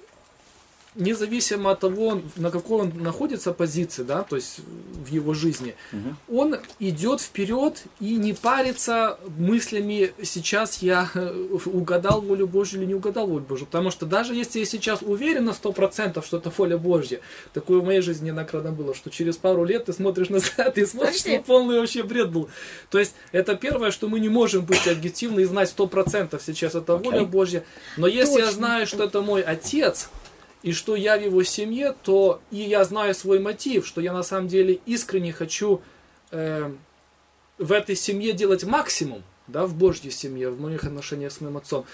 [0.95, 4.59] независимо от того, на какой он находится позиции, да, то есть
[5.05, 6.17] в его жизни, Мгм.
[6.31, 11.09] он идет вперед и не парится мыслями, сейчас я
[11.65, 13.65] угадал волю Божью или не угадал волю Божью.
[13.67, 17.19] Потому что даже если я сейчас уверен на 100%, что это воля Божья,
[17.53, 21.19] такое в моей жизни неоднократно было, что через пару лет ты смотришь назад и смотришь,
[21.19, 22.49] что полный вообще бред был.
[22.89, 26.95] То есть это первое, что мы не можем быть объективны и знать 100% сейчас это
[26.95, 27.27] воля Окей.
[27.27, 27.63] Божья.
[27.97, 28.51] Но если я Точно.
[28.51, 30.09] знаю, что это мой отец,
[30.63, 34.23] и что я в его семье, то и я знаю свой мотив, что я на
[34.23, 35.81] самом деле искренне хочу
[36.31, 36.71] э,
[37.57, 41.85] в этой семье делать максимум, да, в Божьей семье, в моих отношениях с моим отцом,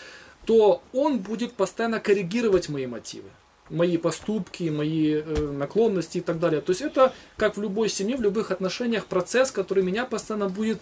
[0.45, 3.29] то он будет постоянно коррегировать мои мотивы
[3.69, 6.62] мои поступки, мои э, наклонности и так далее.
[6.62, 10.82] То есть это, как в любой семье, в любых отношениях, процесс, который меня постоянно будет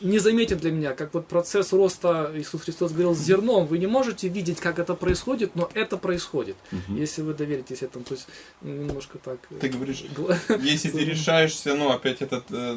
[0.00, 3.66] незаметен для меня, как вот процесс роста, Иисус Христос говорил, с зерном.
[3.66, 6.96] Вы не можете видеть, как это происходит, но это происходит, Мгм.
[6.96, 8.04] если вы доверитесь этому.
[8.04, 8.26] То есть
[8.62, 9.38] немножко так...
[9.50, 10.04] э, Ты говоришь,
[10.60, 12.76] Если ты решаешься, ну, опять этот э,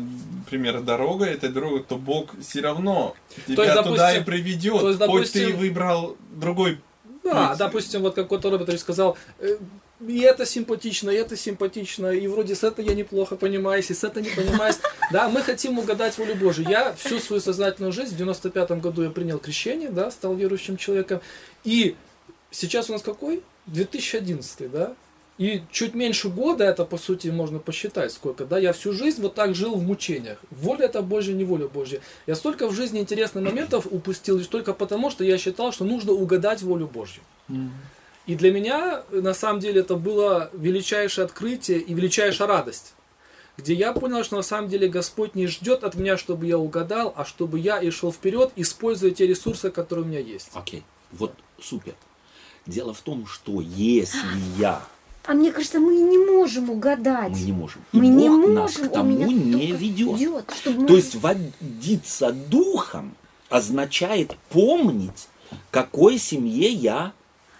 [0.50, 3.16] пример дорога, этой дорогой, то Бог все равно
[3.48, 4.80] тебя есть, туда и допустим, приведет.
[4.80, 6.80] то есть, Хоть ты допустим, выбрал другой
[7.24, 7.58] Да, путь.
[7.58, 9.58] допустим, вот как вот Робертович сказал, э,
[10.08, 14.04] и это симпатично, и это симпатично, и вроде с этой я неплохо понимаюсь, и с
[14.04, 14.78] этой не понимаюсь.
[15.12, 16.68] Да, мы хотим угадать волю Божию.
[16.70, 21.22] Я всю свою сознательную жизнь, в 95-м году я принял крещение, да, стал верующим человеком.
[21.64, 21.96] И
[22.52, 23.44] сейчас у нас какой?
[23.68, 24.96] 2011, да?
[25.40, 29.34] И чуть меньше года, это по сути можно посчитать сколько, да, я всю жизнь вот
[29.34, 30.38] так жил в мучениях.
[30.52, 32.02] Воля это Божья, не воля Божья.
[32.28, 36.12] Я столько в жизни интересных моментов упустил лишь только потому, что я считал, что нужно
[36.12, 37.24] угадать волю Божью.
[38.26, 42.94] И для меня, на самом деле, это было величайшее открытие и величайшая радость.
[43.58, 47.14] Где я понял, что на самом деле Господь не ждет от меня, чтобы я угадал,
[47.16, 50.50] а чтобы я и шел вперед, используя те ресурсы, которые у меня есть.
[50.54, 51.94] Окей, вот супер.
[52.66, 54.18] Дело в том, что если
[54.58, 54.82] я,
[55.26, 57.32] А мне кажется, мы не можем угадать.
[57.32, 59.80] мы не можем, и Мы не Бог можем, нас к тому не ведет.
[60.20, 63.16] ведет, чтобы мы- То есть водиться духом
[63.50, 65.28] означает помнить,
[65.72, 67.14] какой семье я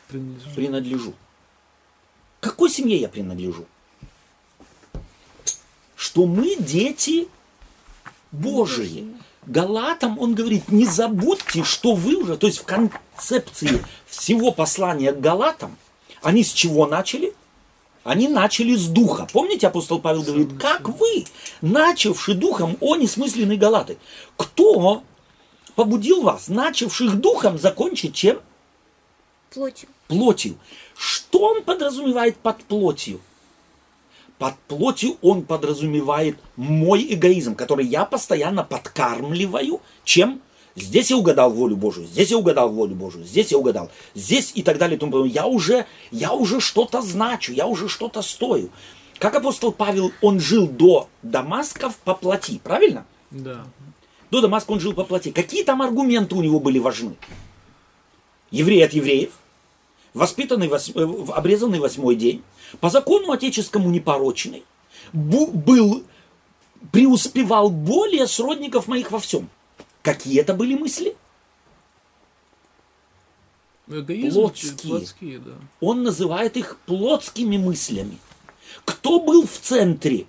[0.08, 1.14] принадлежу.
[2.40, 3.66] Какой семье я принадлежу?
[5.96, 7.28] Что мы дети
[8.34, 9.08] Божии.
[9.46, 15.20] Галатам он говорит, не забудьте, что вы уже, то есть в концепции всего послания к
[15.20, 15.78] Галатам,
[16.22, 17.34] они с чего начали?
[18.04, 19.28] Они начали с духа.
[19.32, 21.26] Помните, апостол Павел говорит, как вы,
[21.62, 23.98] начавши духом, о несмысленные Галаты,
[24.36, 25.04] кто
[25.76, 28.40] побудил вас, начавших духом, закончить чем?
[29.54, 29.90] Плотью.
[30.08, 30.56] плотью.
[30.98, 33.20] Что он подразумевает под плотью?
[34.38, 39.82] Под плотью он подразумевает мой эгоизм, который я постоянно подкармливаю.
[40.04, 40.42] Чем?
[40.76, 44.64] Здесь я угадал волю Божию, здесь я угадал волю Божию, здесь я угадал, здесь и
[44.64, 44.98] так далее.
[44.98, 45.34] И тому подобное.
[45.34, 48.70] Я уже, я уже что-то значу, я уже что-то стою.
[49.20, 53.06] Как апостол Павел, он жил до Дамаска по плоти, правильно?
[53.30, 53.66] Да.
[54.32, 55.32] До Дамаска он жил по плоти.
[55.32, 57.16] Какие там аргументы у него были важны?
[58.50, 59.32] Еврей от евреев,
[60.14, 62.44] воспитанный, вос- э, обрезанный восьмой день,
[62.80, 64.64] по закону отеческому непорочный,
[65.12, 66.04] был,
[66.92, 69.50] преуспевал более сродников моих во всем.
[70.02, 71.16] Какие это были мысли?
[73.88, 74.90] Эгоизм, Плотские.
[74.92, 75.52] плотские, да.
[75.82, 78.18] Он называет их плотскими мыслями.
[78.86, 80.26] Кто был в центре,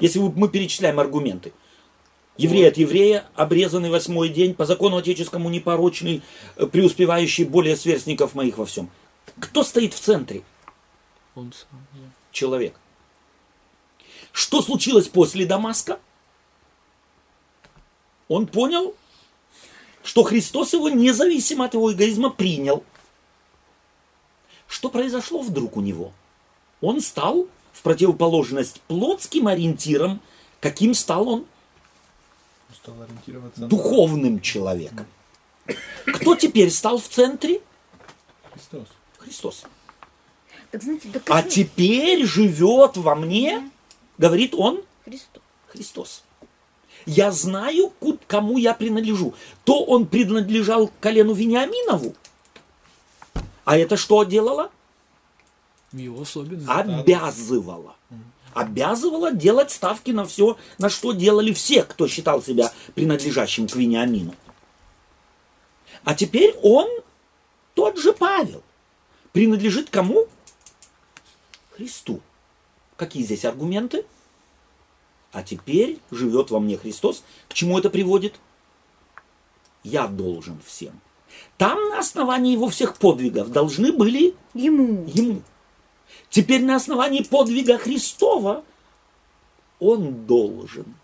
[0.00, 1.52] если мы перечисляем аргументы?
[2.38, 6.22] Еврей от еврея, обрезанный восьмой день, по закону отеческому непорочный,
[6.56, 8.90] э, преуспевающий более сверстников моих во всем.
[9.40, 10.42] Кто стоит в центре?
[11.34, 12.10] Он сам, да.
[12.30, 12.74] Человек.
[14.32, 15.98] Что случилось после Дамаска?
[18.28, 18.94] Он понял,
[20.02, 22.84] что Христос его независимо от его эгоизма принял.
[24.66, 26.12] Что произошло вдруг у него?
[26.80, 30.20] Он стал в противоположность плотским ориентирам,
[30.60, 31.46] каким стал он
[32.74, 35.06] Стал ориентироваться на духовным человеком.
[36.04, 37.60] Кто теперь стал в центре?
[38.52, 38.88] Христос.
[39.26, 39.64] Христос.
[40.70, 43.70] Так знаете, да А теперь живет во мне,
[44.18, 45.42] говорит он, Христос.
[45.66, 46.22] Христос.
[47.06, 47.92] Я знаю,
[48.26, 49.34] кому я принадлежу.
[49.64, 52.14] То он принадлежал колену Вениаминову.
[53.64, 54.70] А это что делало?
[55.92, 56.68] Его особенность.
[56.68, 57.96] Обязывало.
[58.54, 64.34] Обязывало делать ставки на все, на что делали все, кто считал себя принадлежащим к Вениамину.
[66.04, 66.88] А теперь он,
[67.74, 68.62] тот же Павел,
[69.36, 70.28] принадлежит кому?
[71.72, 72.22] Христу.
[72.96, 74.06] Какие здесь аргументы?
[75.30, 77.22] А теперь живет во мне Христос.
[77.46, 78.36] К чему это приводит?
[79.84, 80.98] Я должен всем.
[81.58, 85.04] Там на основании его всех подвигов должны были Ему.
[85.06, 85.42] ему.
[86.30, 88.64] Теперь на основании подвига Христова
[89.80, 90.94] он должен.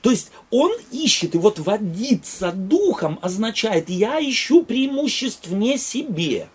[0.00, 6.48] То есть он ищет, и вот водиться духом означает, я ищу преимуществ не себе.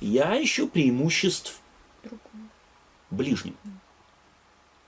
[0.00, 1.60] Я ищу преимуществ
[3.10, 3.56] ближним.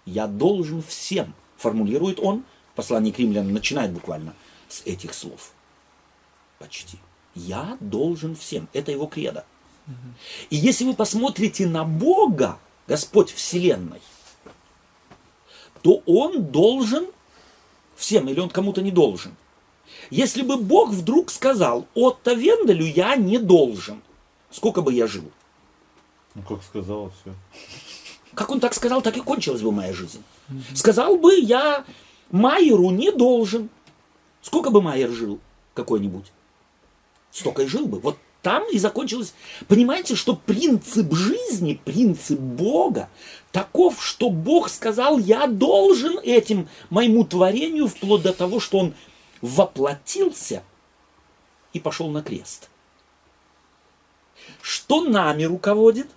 [0.04, 4.34] Я должен всем, формулирует он, в послании к римлянам начинает буквально
[4.68, 5.52] с этих слов.
[6.58, 6.98] Почти.
[7.34, 8.68] Я должен всем.
[8.72, 9.44] Это его кредо.
[10.50, 14.00] И если вы посмотрите на Бога, Господь Вселенной,
[15.82, 17.06] то Он должен
[17.96, 19.34] всем или Он кому-то не должен.
[20.10, 24.00] Если бы Бог вдруг сказал, Отто Венделю я не должен,
[24.50, 25.24] сколько бы я жил?
[26.34, 27.34] Ну, как сказала, все.
[28.34, 30.22] Как он так сказал, так и кончилась бы моя жизнь.
[30.74, 31.84] Сказал бы я
[32.30, 33.68] Майеру не должен.
[34.42, 35.40] Сколько бы Майер жил
[35.74, 36.26] какой-нибудь?
[37.30, 37.98] Столько и жил бы.
[37.98, 39.34] Вот там и закончилось.
[39.68, 43.08] Понимаете, что принцип жизни, принцип Бога
[43.52, 48.94] таков, что Бог сказал, я должен этим моему творению, вплоть до того, что он
[49.42, 50.62] воплотился
[51.72, 52.70] и пошел на крест.
[54.62, 56.08] Что нами руководит?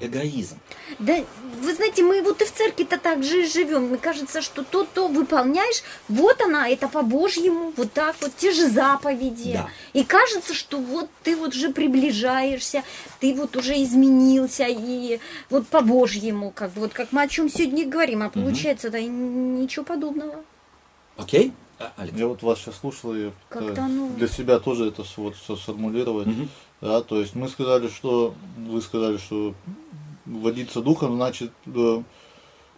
[0.00, 0.58] Эгоизм.
[0.98, 1.24] Да,
[1.60, 3.84] вы знаете, мы вот и в церкви-то так же и живем.
[3.84, 8.68] Мне кажется, что то, то выполняешь, вот она, это по-божьему, вот так вот, те же
[8.68, 9.54] заповеди.
[9.54, 9.70] Да.
[9.94, 12.82] И кажется, что вот ты вот уже приближаешься,
[13.20, 17.86] ты вот уже изменился, и вот по-божьему, как бы, вот как мы о чем сегодня
[17.86, 20.44] говорим, а получается, да, и ничего подобного.
[21.16, 21.52] Окей?
[21.78, 22.18] А, Алекс?
[22.18, 25.56] Я вот вас сейчас слушал, и Как-то э, оно- для себя тоже это вот со-
[25.56, 26.26] сформулировать.
[26.26, 26.48] Мгм.
[26.80, 29.54] Да, то есть мы сказали, что вы сказали, что
[30.26, 32.02] водиться духом значит э,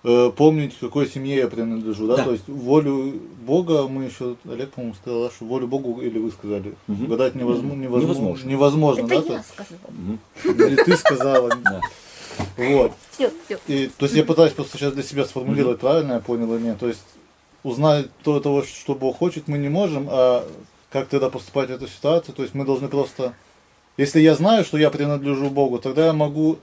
[0.04, 2.16] э, помнить, к какой семье я принадлежу, да?
[2.16, 2.24] Да.
[2.24, 6.74] то есть волю Бога, мы еще, Олег, по-моему, сказал, что волю Богу, или вы сказали,
[6.86, 7.04] Мгм.
[7.04, 8.48] угадать невозможно, невозможно, Невозможно.
[8.48, 9.90] невозможно, Это да, я то сказала.
[9.90, 10.20] Мгм.
[10.70, 11.80] или ты сказала, Да.
[12.56, 12.92] вот.
[13.10, 13.58] Все, все.
[13.66, 16.78] И, то есть я пытаюсь просто сейчас для себя сформулировать, правильно я понял или нет.
[16.78, 17.00] То есть
[17.62, 20.46] узнать то, того, что Бог хочет, мы не можем, а
[20.90, 22.34] как тогда поступать в эту ситуацию?
[22.34, 23.34] То есть мы должны просто...
[23.96, 26.58] Если я знаю, что я принадлежу Богу, тогда я могу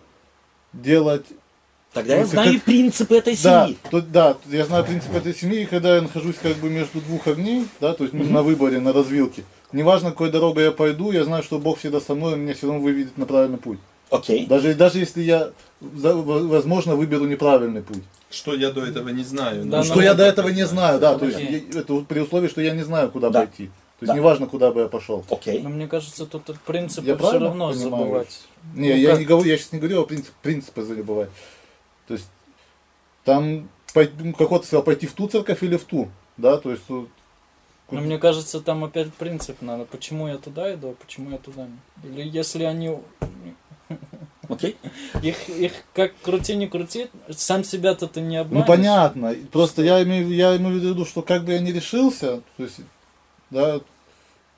[0.71, 1.25] делать...
[1.93, 3.77] Тогда я знаю как- принципы этой Да, семьи.
[3.91, 7.27] то, да, я знаю принцип этой семьи, и когда я нахожусь как бы между двух
[7.27, 11.43] огней, да, то есть на выборе, на развилке, неважно, какой дорогой я пойду, я знаю,
[11.43, 13.77] что Бог всегда со мной, и меня все равно выведет на правильный путь.
[14.09, 14.47] Окей.
[14.47, 18.03] Даже, даже если я, возможно, выберу неправильный путь.
[18.33, 19.65] Что я до этого не знаю.
[19.65, 22.61] Да, но- Что я до этого не знаю, да, то есть это при условии, что
[22.61, 23.41] я не знаю, куда Да.
[23.41, 23.67] пойти.
[23.99, 24.15] То есть Да.
[24.15, 25.23] неважно, куда бы я пошел.
[25.29, 25.61] Окей.
[25.61, 27.73] Но мне кажется, тут от принципа Я все равно понимаю?
[27.75, 28.41] забывать.
[28.73, 29.19] Не, Ну, я как?
[29.19, 31.29] не говорю, я сейчас не говорю о принцип, принципы забывать.
[32.07, 32.27] То есть
[33.23, 36.83] там ну, как вот сказал, пойти в ту церковь или в ту, да, то есть
[36.87, 37.09] тут-
[37.91, 39.85] Но мне кажется, там опять принцип надо.
[39.85, 41.67] Почему я туда иду, а почему я туда
[42.03, 42.09] не.
[42.09, 42.97] Или если они...
[44.49, 44.75] Окей.
[45.21, 48.67] Их, их как крути не крути, сам себя-то ты не ну обманешь.
[48.67, 49.35] понятно.
[49.51, 52.79] Просто я имею, я имею в виду, что как бы я не решился, то есть,
[53.49, 53.79] да,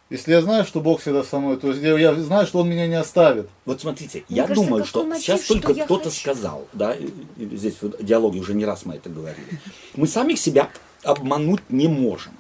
[0.09, 2.69] если я знаю, что Бог всегда со мной, то есть я, я знаю, что Он
[2.69, 3.49] меня не оставит.
[3.65, 6.95] Вот смотрите, Мне я кажется, думаю, что мотив, сейчас что только кто-то сказал, да,
[7.37, 9.59] здесь в диалоге уже не раз мы это говорили.
[9.95, 10.69] Мы сами себя
[11.03, 12.33] обмануть не можем.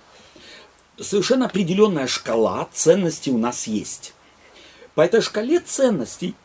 [0.99, 4.13] Совершенно определенная шкала ценностей у нас есть.
[4.93, 6.35] По этой шкале ценностей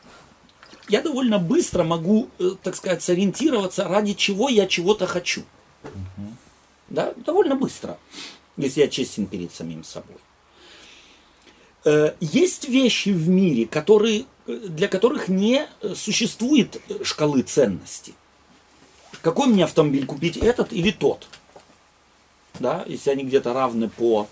[0.91, 5.43] я довольно быстро могу, э, так сказать, сориентироваться, ради чего я чего-то хочу.
[6.89, 7.97] Да, довольно быстро,
[8.57, 10.17] если я честен перед самим собой.
[11.85, 18.15] Э, Есть вещи в мире, которые, э, для которых не существует шкалы ценностей.
[19.23, 21.27] Какой мне автомобиль купить, этот или тот?
[22.59, 24.29] Да, если они где-то равны по,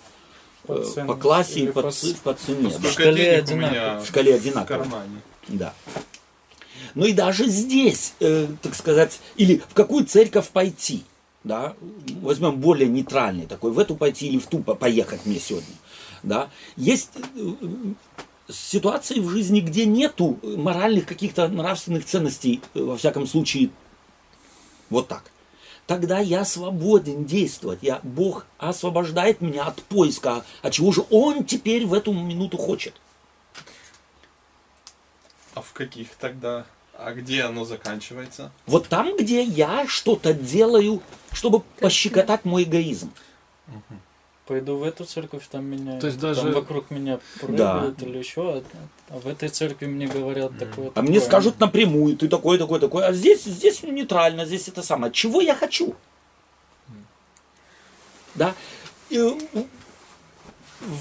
[0.66, 2.64] По э, по классе и по, по ц- с- по цене.
[2.64, 2.70] да.
[2.70, 3.70] Сколько шкале денег у одинаково.
[3.70, 4.78] меня В шкале в одинаково.
[4.78, 5.20] кармане.
[5.48, 5.74] Да.
[6.94, 11.04] Ну и даже здесь, э, так сказать, или в какую церковь пойти,
[11.44, 11.74] да,
[12.20, 15.74] возьмем более нейтральный такой, в эту пойти или в ту по- поехать мне сегодня,
[16.22, 17.52] да, есть э,
[18.50, 23.70] ситуации в жизни, где нету моральных каких-то нравственных ценностей, э, во всяком случае,
[24.90, 25.30] вот так.
[25.86, 27.78] Тогда я свободен действовать.
[27.80, 32.94] Я, Бог освобождает меня от поиска, а чего же Он теперь в эту минуту хочет.
[35.54, 36.66] А в каких тогда?
[36.98, 38.50] А где оно заканчивается?
[38.66, 41.00] Вот там, где я что-то делаю,
[41.32, 43.12] чтобы пощекотать мой эгоизм.
[44.46, 48.40] Пойду в эту церковь, там меня То есть там даже- вокруг меня прыгают или еще,
[48.40, 48.62] а,
[49.10, 50.90] а в этой церкви мне говорят такое.
[50.94, 51.28] А мне такое.
[51.28, 53.04] скажут напрямую, ты такой, такой, такой.
[53.04, 55.12] А здесь, здесь нейтрально, здесь это самое.
[55.12, 55.94] Чего я хочу?
[58.34, 58.54] Да?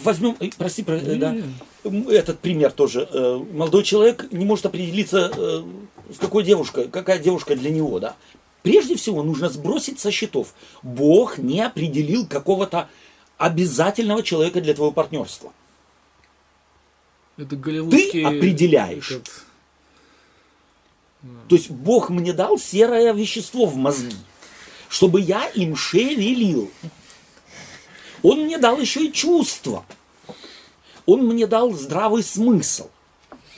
[0.03, 1.35] Возьмем, э, прости, про- э, да,
[2.11, 3.07] этот пример тоже.
[3.11, 5.31] Э, Молодой человек не может определиться,
[6.13, 8.15] с какой девушкой, какая девушка для него, да.
[8.63, 10.53] Прежде всего нужно сбросить со счетов.
[10.83, 12.89] Бог не определил какого-то
[13.37, 15.53] обязательного человека для твоего партнерства.
[17.37, 18.23] Это голливудский...
[18.25, 19.11] определяешь.
[19.11, 19.43] этот-
[21.47, 24.15] То есть Бог мне дал серое вещество в мозги,
[24.89, 26.71] чтобы я им шевелил.
[28.23, 29.85] Он мне дал еще и чувства.
[31.05, 32.89] Он мне дал здравый смысл.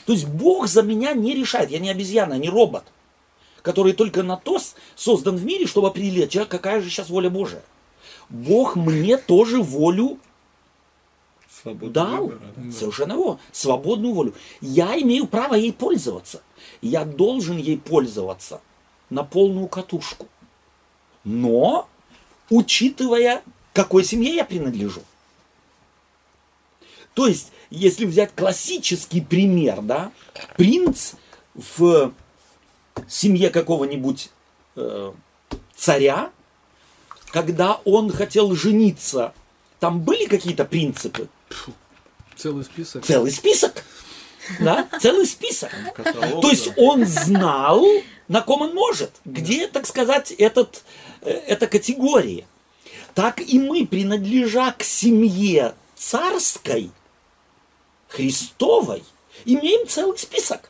[0.05, 1.71] То есть Бог за меня не решает.
[1.71, 2.83] Я не обезьяна, не робот,
[3.61, 4.59] который только на то
[4.95, 7.63] создан в мире, чтобы определить, а какая же сейчас воля Божия.
[8.29, 10.19] Бог мне тоже волю
[11.61, 12.25] Свободу дал.
[12.27, 12.71] выбора, да.
[12.71, 14.33] Совершенно во, свободную волю.
[14.61, 16.41] Я имею право ей пользоваться.
[16.81, 18.61] Я должен ей пользоваться
[19.09, 20.27] на полную катушку.
[21.23, 21.87] Но,
[22.49, 23.43] учитывая,
[23.73, 25.01] какой семье я принадлежу.
[27.13, 30.11] То есть, если взять классический пример, да,
[30.55, 31.13] принц
[31.53, 32.13] в
[33.07, 34.29] семье какого-нибудь
[34.75, 35.11] э,
[35.75, 36.31] царя,
[37.31, 39.33] когда он хотел жениться,
[39.79, 41.27] там были какие-то принципы?
[42.35, 43.05] Целый список.
[43.05, 43.83] Целый список.
[44.59, 45.69] Да, целый список.
[45.93, 46.73] Каталог, То есть да.
[46.77, 47.85] он знал,
[48.27, 50.83] на ком он может, где, так сказать, этот,
[51.21, 52.45] э, эта категория.
[53.13, 56.91] Так и мы, принадлежа к семье царской,
[58.07, 59.03] Христовой,
[59.45, 60.69] имеем целый список.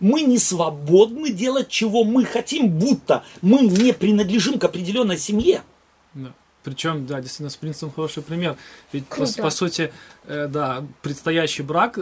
[0.00, 5.62] Мы не свободны делать, чего мы хотим, будто мы не принадлежим к определенной семье.
[6.14, 6.32] Да.
[6.62, 8.56] Причем, да, действительно, с принцем хороший пример.
[8.92, 9.92] Ведь, по, по сути,
[10.24, 11.98] э, да, предстоящий брак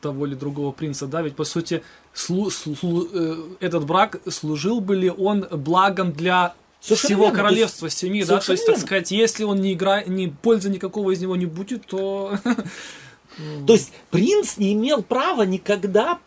[0.00, 1.82] того или другого принца, да, ведь, по сути,
[2.14, 7.36] слу- слу- э, этот брак служил бы ли он благом для Совершенно всего верно.
[7.36, 11.20] Королевства, семьи, да, то есть, так сказать, если он не играет, ни пользы никакого из
[11.20, 12.38] него не будет, то...
[13.66, 16.18] То есть принц не имел права никогда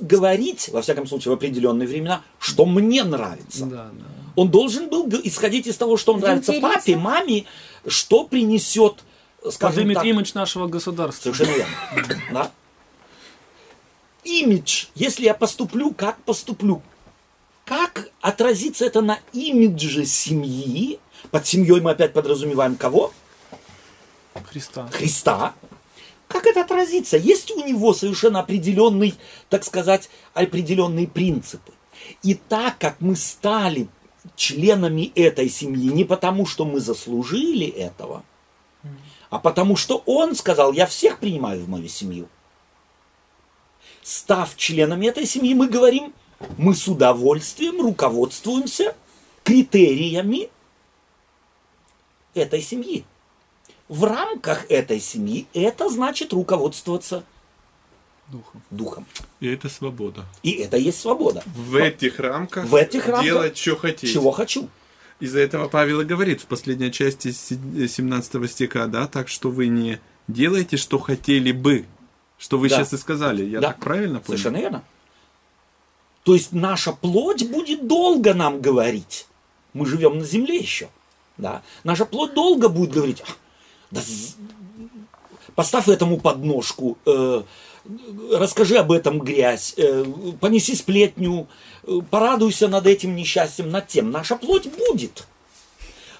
[0.00, 3.66] говорить, во всяком случае, в определенные времена, что мне нравится.
[3.66, 4.04] Да, да.
[4.36, 7.44] Он должен был исходить из того, что Из нравится папе, маме,
[7.86, 9.04] что принесет,
[9.50, 11.32] скажем Поднимет так, имидж нашего государства.
[11.32, 12.22] Совершенно верно.
[12.32, 12.50] Да.
[14.24, 16.82] Имидж, если я поступлю, как поступлю?
[17.68, 20.98] Как отразится это на имидже семьи?
[21.30, 23.12] Под семьей мы опять подразумеваем кого?
[24.46, 24.88] Христа.
[24.90, 25.54] Христа.
[26.28, 27.18] Как это отразится?
[27.18, 29.14] Есть у него совершенно определенный,
[29.50, 31.72] так сказать, определенные принципы.
[32.22, 33.88] И так как мы стали
[34.34, 38.24] членами этой семьи не потому, что мы заслужили этого,
[39.28, 42.30] а потому что он сказал, я всех принимаю в мою семью.
[44.02, 46.14] Став членами этой семьи, мы говорим,
[46.56, 48.94] мы с удовольствием руководствуемся
[49.44, 50.50] критериями
[52.34, 53.04] этой семьи
[53.88, 57.24] в рамках этой семьи это значит руководствоваться
[58.28, 58.62] Духом.
[58.70, 59.06] духом.
[59.40, 60.26] И это свобода.
[60.42, 61.42] И это есть свобода.
[61.46, 64.12] В этих рамках В этих рамках делать, что хотите.
[64.12, 64.68] Чего хочу.
[65.18, 67.56] Из-за этого Павел и говорит в последней части се-
[67.88, 71.86] 17 стиха, да, так что вы не делаете, что хотели бы.
[72.36, 72.76] Что вы Да.
[72.76, 73.42] сейчас и сказали.
[73.46, 73.68] Я Да.
[73.68, 74.38] так правильно понял?
[74.38, 74.84] Совершенно верно.
[76.28, 79.26] То есть наша плоть будет долго нам говорить.
[79.72, 80.90] Мы живем на земле еще.
[81.38, 81.62] Да?
[81.84, 83.22] Наша плоть долго будет говорить.
[83.22, 83.32] «А,
[83.90, 84.02] да
[85.54, 87.42] поставь этому подножку, э,
[88.32, 90.04] расскажи об этом грязь, э,
[90.38, 91.48] понеси сплетню,
[91.84, 94.10] э, порадуйся над этим несчастьем, над тем.
[94.10, 95.26] Наша плоть будет.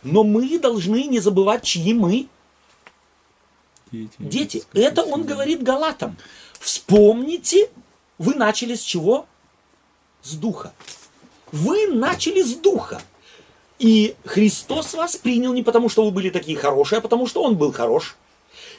[0.03, 2.29] Но мы должны не забывать, чьи мы.
[3.93, 4.11] Дети.
[4.19, 6.17] Дети, это он говорит Галатам.
[6.59, 7.69] Вспомните,
[8.17, 9.27] вы начали с чего?
[10.29, 10.73] С духа.
[11.53, 13.01] Вы начали с духа.
[13.79, 17.57] И Христос вас принял не потому, что вы были такие хорошие, а потому, что Он
[17.57, 18.17] был хорош.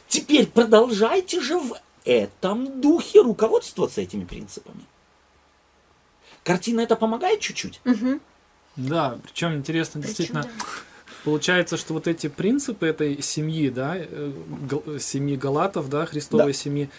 [0.07, 1.75] Теперь продолжайте же в
[2.05, 4.81] этом духе руководствоваться этими принципами.
[6.43, 7.81] Картина это помогает чуть-чуть?
[8.75, 10.47] Да, причем интересно, действительно,
[11.23, 14.31] получается, что вот эти принципы этой семьи, да, э,
[14.99, 16.57] семьи Галатов, да, Христовой Да.
[16.57, 16.89] семьи,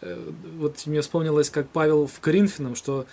[0.00, 3.06] э, вот мне вспомнилось, как Павел в Коринфянам, что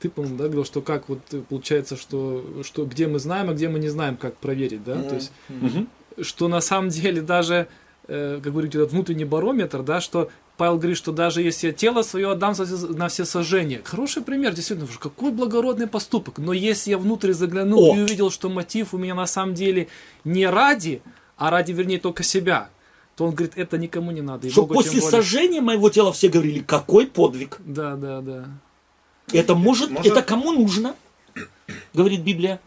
[0.00, 3.68] ты, по-моему, да, говорил, что как вот получается, что, что где мы знаем, а где
[3.68, 5.88] мы не знаем, как проверить, да, то есть Мгм.
[6.20, 7.66] что на самом деле даже,
[8.08, 12.02] э, как говорите, этот внутренний барометр, да, что Павел говорит, что даже если я тело
[12.02, 12.54] свое отдам
[12.90, 13.80] на все сожжения.
[13.82, 16.36] Хороший пример, действительно, какой благородный поступок.
[16.36, 17.96] Но если я внутрь заглянул О!
[17.96, 19.88] и увидел, что мотив у меня на самом деле
[20.22, 21.00] не ради,
[21.38, 22.68] а ради, вернее, только себя,
[23.16, 24.48] то он говорит, это никому не надо.
[24.48, 27.56] И Что Богу после сожжения моего тела все говорили, какой подвиг.
[27.64, 28.48] Да, да, да.
[29.32, 30.94] Это может, Можно- это кому нужно,
[31.94, 32.60] говорит Библия.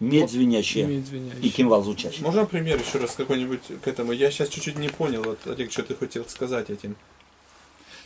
[0.00, 1.52] Медь звенящая Не и извиняюсь.
[1.54, 2.22] кимвал звучащий.
[2.22, 4.12] Можно пример еще раз какой-нибудь к этому?
[4.12, 6.94] Я сейчас чуть-чуть не понял, вот, Олег, что ты хотел сказать этим.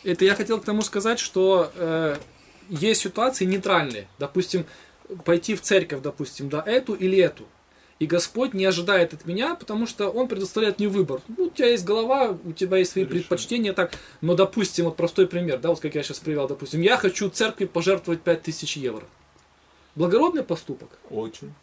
[0.02, 2.16] Это я хотел к тому сказать, что э,
[2.70, 4.08] есть ситуации нейтральные.
[4.18, 4.64] Допустим,
[5.26, 7.46] пойти в церковь, допустим, да, эту или эту.
[8.02, 11.20] И Господь не ожидает от меня, потому что Он предоставляет мне выбор.
[11.28, 13.20] Ну, у тебя есть голова, у тебя есть свои Решение.
[13.20, 13.92] предпочтения, так.
[14.20, 17.64] Но, допустим, вот простой пример, да, вот как я сейчас привел, допустим, я хочу церкви
[17.64, 19.04] пожертвовать 5000 евро.
[19.94, 20.98] Благородный поступок.
[21.10, 21.54] Очень.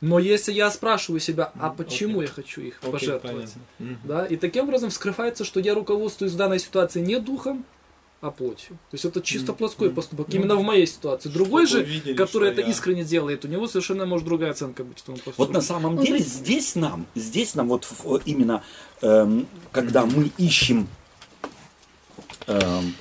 [0.00, 3.98] Но если я спрашиваю себя, а почему я хочу их Окей, пожертвовать, понятно.
[4.04, 7.66] Да, и таким образом вскрывается, что я руководствуюсь в данной ситуации не духом,
[8.22, 8.70] а плотью.
[8.90, 11.28] То есть это чисто плотской поступок, именно в моей ситуации.
[11.28, 15.00] Другой же, увидели, который это я- искренне делает, у него совершенно может другая оценка быть
[15.02, 15.42] этому поступку.
[15.42, 17.86] Вот на самом Ну, деле здесь нам, здесь нам вот
[18.24, 18.62] именно,
[19.02, 20.88] эм, когда мы ищем,
[22.46, 22.94] эм,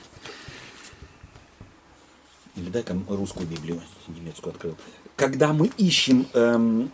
[2.55, 4.76] или дай-ка русскую Библию, немецкую открыл,
[5.16, 6.91] когда мы ищем эм,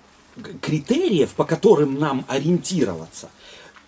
[0.61, 3.29] критериев, по которым нам ориентироваться,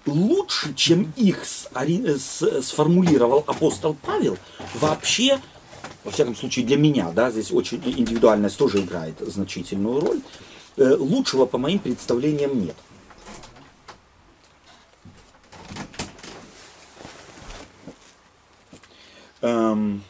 [0.06, 1.43] лучше, чем их
[1.76, 4.38] э, с- сформулировал апостол Павел,
[4.76, 5.39] вообще,
[6.04, 10.22] во всяком случае для меня, да, здесь очень индивидуальность тоже играет значительную роль,
[10.78, 12.76] э, лучшего по моим представлениям нет.
[19.41, 20.04] Эм,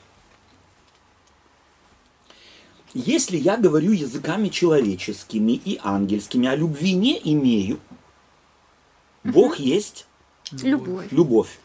[2.96, 7.80] Если я говорю языками человеческими и ангельскими, а любви не имею,
[9.24, 10.06] Бог есть
[10.52, 11.08] Любовь.
[11.12, 11.60] любовь.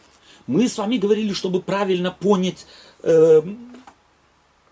[0.47, 2.67] Мы с вами говорили, чтобы правильно понять
[3.03, 3.43] э,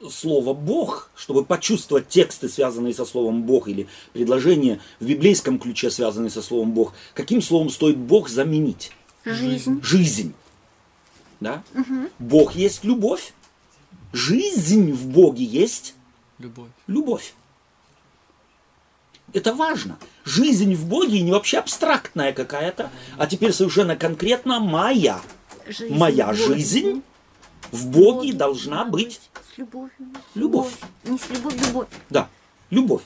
[0.09, 6.31] слово Бог, чтобы почувствовать тексты, связанные со словом Бог, или предложения в библейском ключе, связанные
[6.31, 8.93] со словом Бог, каким словом стоит Бог заменить?
[9.25, 9.81] Жизнь.
[9.83, 10.35] Жизнь.
[11.41, 11.63] Да?
[12.19, 13.33] Бог есть любовь.
[14.13, 15.95] Жизнь в Боге есть
[16.39, 16.71] Любовь.
[16.87, 17.35] любовь.
[19.33, 19.99] Это важно.
[20.25, 25.21] Жизнь в Боге не вообще абстрактная какая-то, а теперь совершенно конкретно моя.
[25.67, 25.95] Жизнь.
[25.97, 26.57] Моя Любовь.
[26.57, 27.03] жизнь
[27.73, 29.21] в Боге должна быть
[29.55, 29.91] С любовью.
[30.35, 30.73] любовь.
[31.05, 31.89] Не с любовью, любовь.
[32.09, 32.29] Да,
[32.71, 33.03] любовь.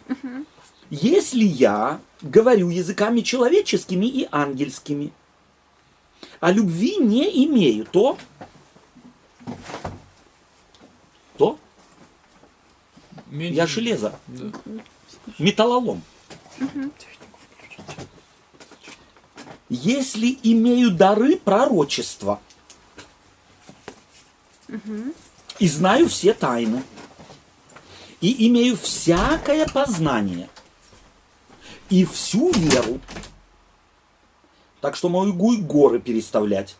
[0.91, 5.13] Если я говорю языками человеческими и ангельскими,
[6.41, 8.19] а любви не имею, то
[11.39, 11.59] то
[13.31, 14.51] Меньше- я железо, Да.
[15.39, 16.03] металлолом.
[19.69, 22.41] Если имею дары пророчества
[25.59, 26.83] и знаю все тайны,
[28.21, 30.49] и имею всякое познание,
[31.89, 33.01] и всю веру,
[34.81, 36.77] так что могу и горы переставлять.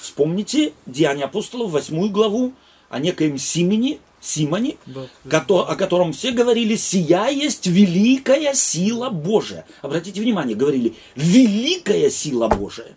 [0.00, 2.52] Вспомните Деяния апостолов, восьмую главу,
[2.88, 5.08] о некоем Симоне, Симоне, Да.
[5.24, 9.66] о котором все говорили, сия есть великая сила Божия.
[9.82, 12.96] Обратите внимание, говорили, великая сила Божия.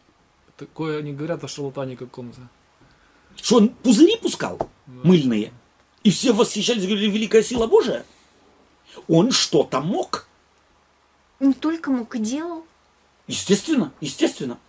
[0.56, 2.40] Такое они говорят о шарлатане каком-то.
[3.36, 5.52] Что он пузыри пускал мыльные,
[6.04, 8.06] и все восхищались, говорили, великая сила Божия.
[9.08, 10.28] Он что-то мог.
[11.40, 12.66] Не только мог и делал.
[13.28, 14.60] Естественно, естественно.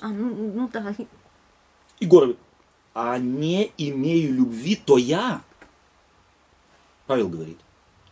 [0.00, 0.94] А, ну, ну да.
[2.00, 2.38] Егор говорит,
[2.92, 5.42] а не имею любви, то я,
[7.06, 7.58] Павел говорит,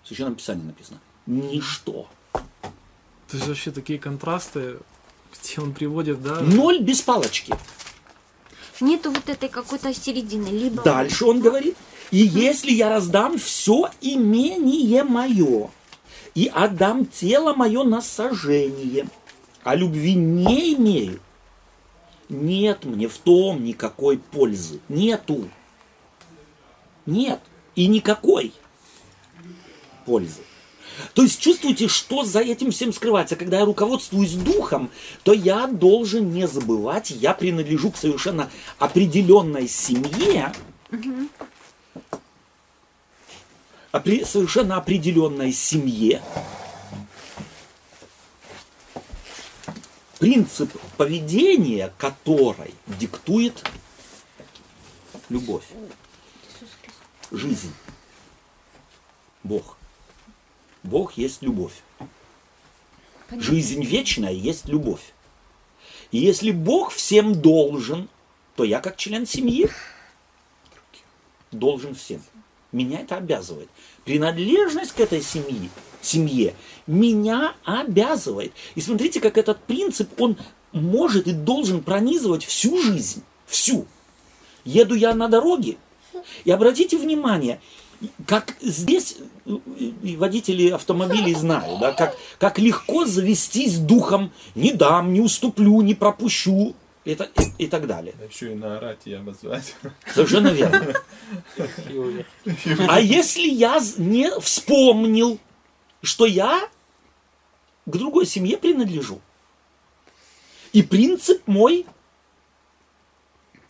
[0.03, 2.09] в Священном Писании написано, ничто.
[2.33, 4.79] То есть вообще такие контрасты,
[5.33, 6.41] где он приводит, да?
[6.41, 7.55] Ноль без палочки.
[8.81, 10.49] Нету вот этой какой-то середины.
[10.49, 11.77] Либо Дальше он говорит,
[12.11, 15.71] и если я раздам все имение мое,
[16.35, 19.07] и отдам тело мое на сожжение,
[19.63, 21.21] а любви не имею,
[22.29, 24.81] нет мне в том никакой пользы.
[24.89, 25.49] Нету.
[27.07, 27.41] Нет.
[27.75, 28.53] И никакой
[30.05, 30.43] пользы.
[31.15, 33.37] То есть чувствуете, что за этим всем скрывается.
[33.37, 34.91] Когда я руководствуюсь духом,
[35.23, 40.53] то я должен не забывать, я принадлежу к совершенно определенной семье,
[43.93, 46.23] опре- совершенно определенной семье,
[50.21, 53.65] принцип поведения которой диктует
[55.29, 55.65] любовь,
[57.31, 57.73] жизнь,
[59.43, 59.77] Бог.
[60.85, 61.83] Бог есть любовь.
[63.33, 65.13] Жизнь вечная есть любовь.
[66.13, 68.09] И если Бог всем должен,
[68.55, 69.69] то я как член семьи
[71.51, 72.23] должен всем.
[72.71, 73.69] Меня это обязывает.
[74.05, 75.71] Принадлежность к этой семье,
[76.03, 76.55] семье
[76.87, 78.53] меня обязывает.
[78.75, 80.37] И смотрите, как этот принцип, он
[80.73, 83.23] может и должен пронизывать всю жизнь.
[83.47, 83.87] Всю.
[84.65, 85.77] Еду я на дороге,
[86.45, 87.61] и обратите внимание,
[88.27, 95.21] как здесь и водители автомобилей знают, да, как, как легко завестись духом, не дам, не
[95.21, 96.75] уступлю, не пропущу
[97.05, 98.15] и, и- и так далее.
[98.31, 99.75] Еще и наорать и обозвать.
[100.15, 100.95] Совершенно верно.
[102.89, 105.39] А если я не вспомнил,
[106.03, 106.69] что я
[107.87, 109.21] к другой семье принадлежу,
[110.73, 111.87] и принцип мой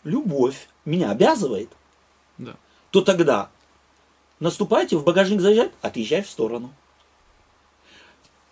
[0.03, 1.69] любовь меня обязывает,
[2.37, 2.55] Да.
[2.91, 3.49] то тогда
[4.39, 6.73] наступайте, в багажник заезжать, отъезжай в сторону.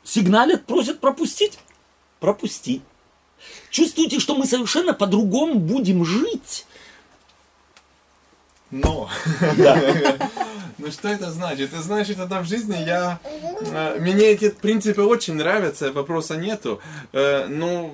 [0.03, 1.59] Сигналят, просят пропустить?
[2.19, 2.81] Пропусти.
[3.69, 6.65] Чувствуете, что мы совершенно по-другому будем жить?
[8.71, 9.09] Но.
[9.57, 9.79] Да.
[10.79, 11.71] Ну что это значит?
[11.71, 13.19] Это значит, тогда в жизни я...
[13.23, 16.81] э, Мне эти принципы очень нравятся, вопроса нету.
[17.13, 17.93] Э, Ну,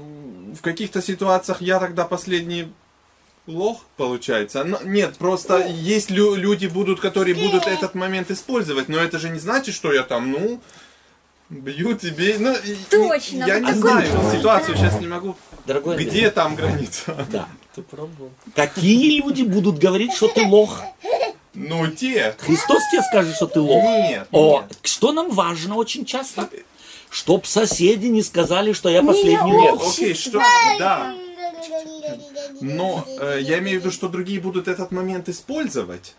[0.58, 2.72] в каких-то ситуациях я тогда последний
[3.50, 4.64] лох, получается.
[4.64, 9.30] Но, нет, просто есть лю- люди будут, которые будут этот момент использовать, но это же
[9.30, 10.62] не значит, что я там, ну,
[11.50, 12.36] бью тебе.
[12.40, 12.56] Ну,
[12.90, 15.36] Точно, Я вот не знаю ситуацию, сейчас не могу.
[15.66, 17.16] Дорогой Андрей, Где там граница?
[17.32, 17.48] Да.
[17.76, 18.32] Ты пробовал?
[18.56, 20.82] Какие люди будут говорить, что ты лох?
[21.54, 22.36] Ну, те.
[22.40, 23.84] Христос тебе скажет, что ты лох.
[23.84, 24.78] Нет, О, нет.
[24.84, 26.50] что нам важно очень часто?
[27.10, 29.82] Чтоб соседи не сказали, что я последний лох.
[29.94, 30.40] Окей, что?
[30.78, 31.16] Да.
[32.62, 36.16] Но э, я имею в виду, что другие будут этот момент использовать.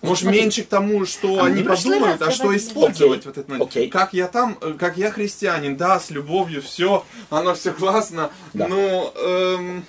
[0.00, 0.40] Может, смотри.
[0.42, 3.28] меньше к тому, что А они подумают, а что использовать Окей.
[3.32, 3.68] в этот момент.
[3.68, 3.88] Окей.
[3.90, 8.68] Как я там, как я христианин, да, с любовью, все, оно все классно, Да.
[8.68, 9.84] но эм,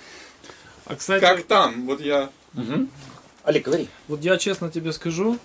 [0.86, 2.28] А кстати, как там, вот я...
[3.44, 3.88] Олег, говори.
[4.08, 5.38] вот я честно тебе скажу,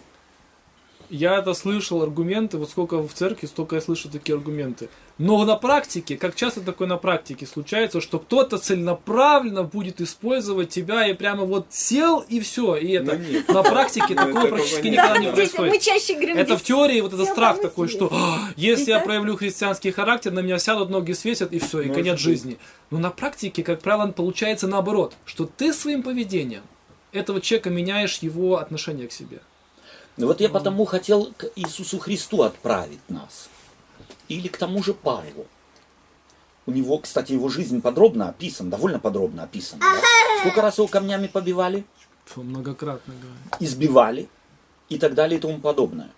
[1.09, 4.89] я это слышал аргументы, вот сколько в церкви, столько я слышу такие аргументы.
[5.17, 11.07] Но на практике, как часто такое на практике случается, что кто-то целенаправленно будет использовать тебя
[11.07, 12.75] и прямо вот сел и все.
[12.75, 13.47] И это Ну, нет.
[13.47, 14.93] на практике Ну, такого практически нет.
[14.93, 15.73] никогда не происходит.
[15.73, 19.37] мы чаще говорим, Это в теории вот этот страх такой, что «А, если я проявлю
[19.37, 22.57] христианский характер, на меня сядут, ноги свесят и все, и конец жизни.
[22.91, 26.63] Но на практике, как правило, получается наоборот, что ты своим поведением
[27.13, 29.39] этого человека меняешь его отношение к себе.
[30.17, 33.49] Ну вот я потому хотел к Иисусу Христу отправить нас.
[34.29, 35.45] Или к тому же Павлу.
[36.65, 39.81] У него, кстати, его жизнь подробно описана, довольно подробно описана.
[39.81, 40.39] да?
[40.39, 41.85] Сколько раз его камнями побивали,
[42.25, 43.37] Фу, Многократно говорю.
[43.59, 44.27] избивали
[44.89, 46.09] и так далее и тому подобное.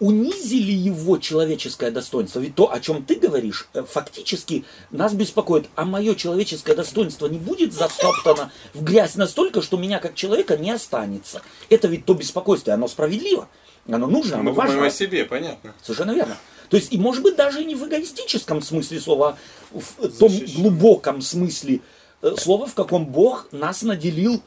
[0.00, 2.40] Унизили его человеческое достоинство.
[2.40, 5.68] Ведь то, о чем ты говоришь, э, фактически нас беспокоит.
[5.76, 10.70] А мое человеческое достоинство не будет затоптано в грязь настолько, что меня как человека не
[10.70, 11.42] останется.
[11.68, 13.46] Это ведь то беспокойство, оно справедливо.
[13.86, 14.86] Оно нужно, оно Мы важно.
[14.86, 15.74] о себе, понятно.
[15.82, 16.36] Совершенно верно.
[16.70, 19.36] То есть, и может быть, даже не в эгоистическом смысле слова,
[19.74, 20.62] а в том Защищен.
[20.62, 21.80] глубоком смысле
[22.22, 24.42] э, слова, в каком Бог нас наделил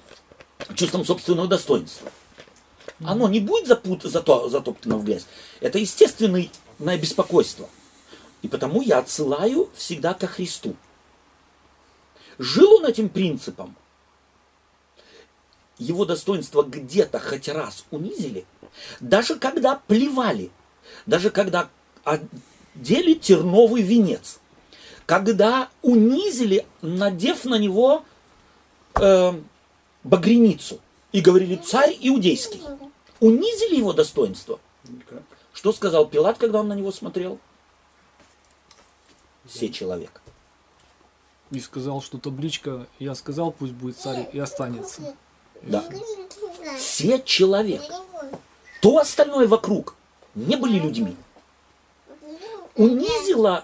[0.73, 2.09] чувством собственного достоинства.
[3.05, 5.25] Оно не будет запут, зато, затоптано в грязь.
[5.61, 6.49] Это естественное
[6.79, 7.69] беспокойство.
[8.41, 10.75] И потому я отсылаю всегда ко Христу.
[12.37, 13.75] Жил он этим принципом,
[15.77, 18.45] его достоинство где-то хоть раз унизили,
[18.99, 20.51] даже когда плевали,
[21.05, 21.69] даже когда
[22.03, 24.39] одели терновый венец,
[25.05, 28.03] когда унизили, надев на него
[28.95, 29.33] э,
[30.03, 30.79] багряницу
[31.11, 32.61] и говорили царь иудейский,
[33.19, 34.59] унизили его достоинство.
[35.53, 37.39] Что сказал Пилат, когда он на него смотрел?
[39.45, 40.21] Все человек.
[41.51, 45.15] И сказал, что табличка «Я сказал, пусть будет царь и останется».
[45.61, 45.83] Да.
[46.77, 47.81] Все человек.
[48.81, 49.95] То остальное вокруг
[50.35, 51.15] не были людьми.
[52.75, 53.63] Унизила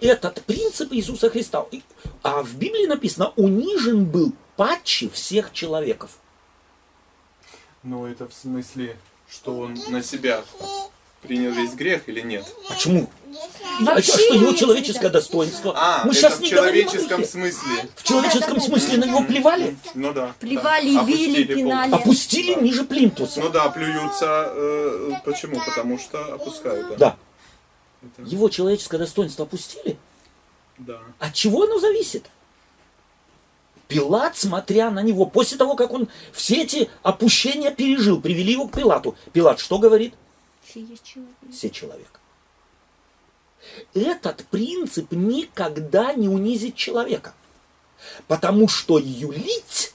[0.00, 1.66] этот принцип Иисуса Христа.
[2.22, 6.18] А в Библии написано, унижен был патчи всех человеков.
[7.86, 8.96] Ну, это в смысле,
[9.30, 10.42] что он на себя
[11.22, 12.44] принял весь грех или нет?
[12.68, 13.08] Почему?
[13.80, 15.12] А Вообще что его человеческое виду.
[15.12, 15.72] достоинство?
[15.76, 17.88] А, Мы это сейчас в не человеческом смысле.
[17.94, 19.76] В человеческом смысле на него плевали?
[19.94, 20.34] Ну да.
[20.40, 21.04] Плевали, да.
[21.04, 21.92] били, пинали.
[21.92, 23.40] Опустили ниже плинтуса.
[23.40, 24.50] Ну да, плюются.
[24.52, 25.60] э, почему?
[25.64, 26.88] Потому что опускают.
[26.90, 26.96] Да.
[26.96, 27.16] Да.
[28.18, 29.96] Это- Его человеческое достоинство опустили.
[30.78, 30.98] да.
[31.20, 32.24] От чего оно зависит?
[33.88, 38.72] Пилат, смотря на него, после того, как он все эти опущения пережил, привели его к
[38.72, 39.16] Пилату.
[39.32, 40.14] Пилат что говорит?
[40.64, 41.34] Все есть человек.
[41.52, 42.20] Все человек.
[43.94, 47.34] Этот принцип никогда не унизит человека.
[48.26, 49.94] Потому что юлить,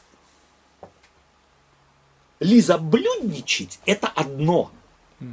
[2.40, 4.72] лизоблюдничать– это одно.
[5.20, 5.28] Да.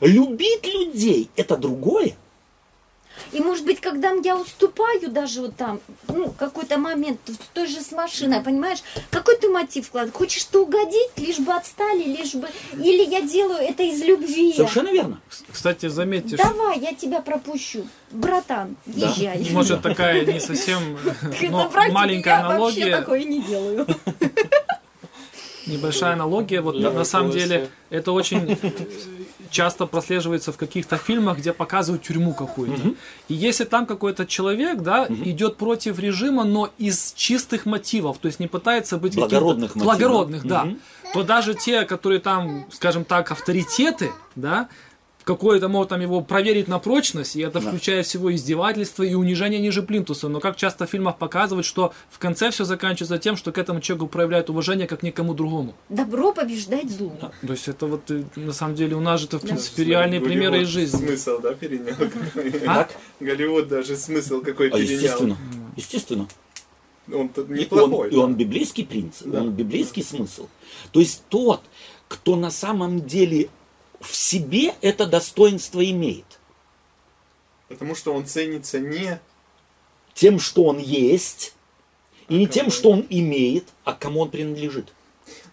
[0.00, 2.16] Любить людей– это другое.
[3.32, 7.80] И может быть, когда я уступаю даже вот там, ну, какой-то момент, в той же
[7.80, 8.78] с машиной, понимаешь,
[9.10, 10.16] какой ты мотив вкладываешь?
[10.16, 12.48] Хочешь ты угодить, лишь бы отстали, лишь бы...
[12.74, 14.52] Или я делаю это из любви.
[14.54, 15.20] Совершенно верно.
[15.50, 17.86] Кстати, заметьте, что Давай, я тебя пропущу.
[18.10, 19.08] Братан, Да.
[19.08, 19.46] езжай.
[19.50, 20.96] может такая не совсем
[21.50, 23.86] На но маленькая я вообще аналогия, такое не делаю.
[25.66, 26.60] небольшая аналогия.
[26.60, 28.56] Вот на самом деле это очень э,
[29.56, 32.94] часто прослеживается в каких-то фильмах, где показывают тюрьму какую-то.
[33.28, 38.38] И если там какой-то человек, да, идет против режима, но из чистых мотивов, то есть
[38.40, 39.84] не пытается быть Благородных мотивов.
[39.98, 40.78] благородных, да, Мгм.
[41.14, 44.68] то даже те, которые там, скажем так, авторитеты, да,
[45.26, 47.68] какое-то могут там его проверить на прочность, и это Да.
[47.68, 50.28] включает всего издевательство и унижение ниже плинтуса.
[50.28, 53.80] Но как часто в фильмах показывают, что в конце все заканчивается тем, что к этому
[53.80, 55.74] человеку проявляют уважение как никому другому.
[55.88, 57.12] Добро побеждает зло.
[57.44, 59.48] То есть это вот э, на самом деле у нас же это в Да.
[59.48, 61.06] принципе реальные Голливуд примеры из жизни.
[61.08, 61.96] Смысл, да, перенял?
[62.68, 62.88] А?
[63.20, 64.92] Голливуд даже смысл какой А перенял.
[64.94, 65.36] естественно,
[65.76, 66.28] естественно.
[67.12, 68.08] Он неплохой.
[68.08, 69.40] он, и он библейский принцип, Да.
[69.42, 70.46] он библейский смысл.
[70.92, 71.62] То есть тот,
[72.08, 73.48] кто на самом деле
[74.06, 76.24] в себе это достоинство имеет,
[77.68, 79.20] Потому что он ценится не...
[80.14, 81.54] тем, что он есть,
[82.28, 82.70] и не А тем, кому?
[82.70, 84.92] что он имеет, а кому он принадлежит.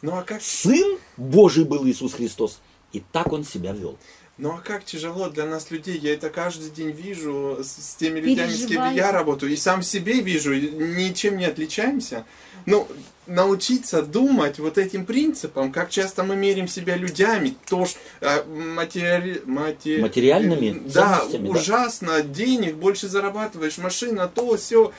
[0.01, 2.59] Ну а как, Сын Божий был Иисус Христос,
[2.91, 3.97] и так он себя вел.
[4.37, 5.97] Ну а как тяжело для нас людей.
[5.97, 9.51] Я это каждый день вижу с, с теми людьми, с кем я работаю.
[9.51, 12.25] И сам себе вижу, ничем не отличаемся.
[12.65, 12.87] Ну,
[13.27, 19.41] научиться думать вот этим принципом, как часто мы мерим себя людьми, тоже э, матери...
[19.45, 21.59] мате- Материальными Да, ценностями, да.
[21.59, 24.93] ужасно, денег больше зарабатываешь, машина, то, все.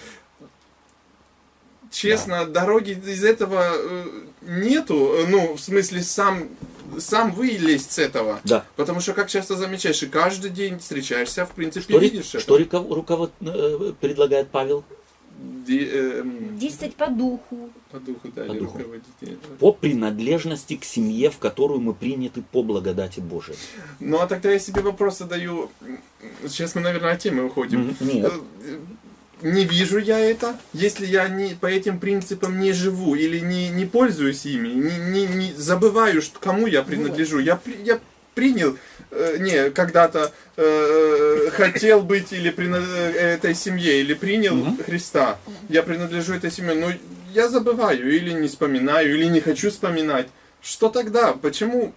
[1.91, 4.05] Честно, дороги из этого э,
[4.43, 6.49] нету, э, ну, в смысле, сам,
[7.01, 8.41] сам вылезть с этого.
[8.45, 8.65] Да.
[8.77, 12.79] Потому что, как часто замечаешь, и каждый день встречаешься, в принципе, Что, видишь что это.
[12.79, 14.85] руков- руковод- э, предлагает Павел?
[15.67, 17.69] Ди- эм, Действовать по духу.
[17.91, 18.79] по духу, да, По или духу.
[18.79, 19.39] руководитель.
[19.59, 23.59] По принадлежности к семье, в которую мы приняты по благодати Божией.
[23.99, 25.71] Ну, а тогда я себе вопрос задаю.
[26.47, 27.97] Сейчас мы, наверное, от темы уходим.
[28.01, 28.33] Нет.
[29.43, 33.85] Не вижу я это, если я не, по этим принципам не живу или не, не
[33.85, 37.39] пользуюсь ими, не, не, не забываю, что, кому я принадлежу.
[37.41, 38.01] Я, я
[38.35, 38.77] принял,
[39.11, 44.79] э, не, когда-то э, хотел быть или прина- э, этой семье, или принял Мгм.
[44.85, 45.39] Христа.
[45.69, 46.93] Я принадлежу этой семье, но
[47.33, 50.29] я забываю, или не вспоминаю, или не хочу вспоминать.
[50.63, 51.33] Что тогда?
[51.33, 51.93] Почему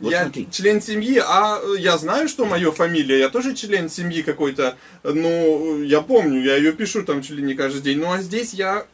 [0.00, 0.48] Вот я смотри.
[0.50, 5.82] член семьи, а э, я знаю, что моя фамилия, я тоже член семьи какой-то, ну,
[5.82, 8.86] я помню, я ее пишу там чуть ли не каждый день, ну, а здесь я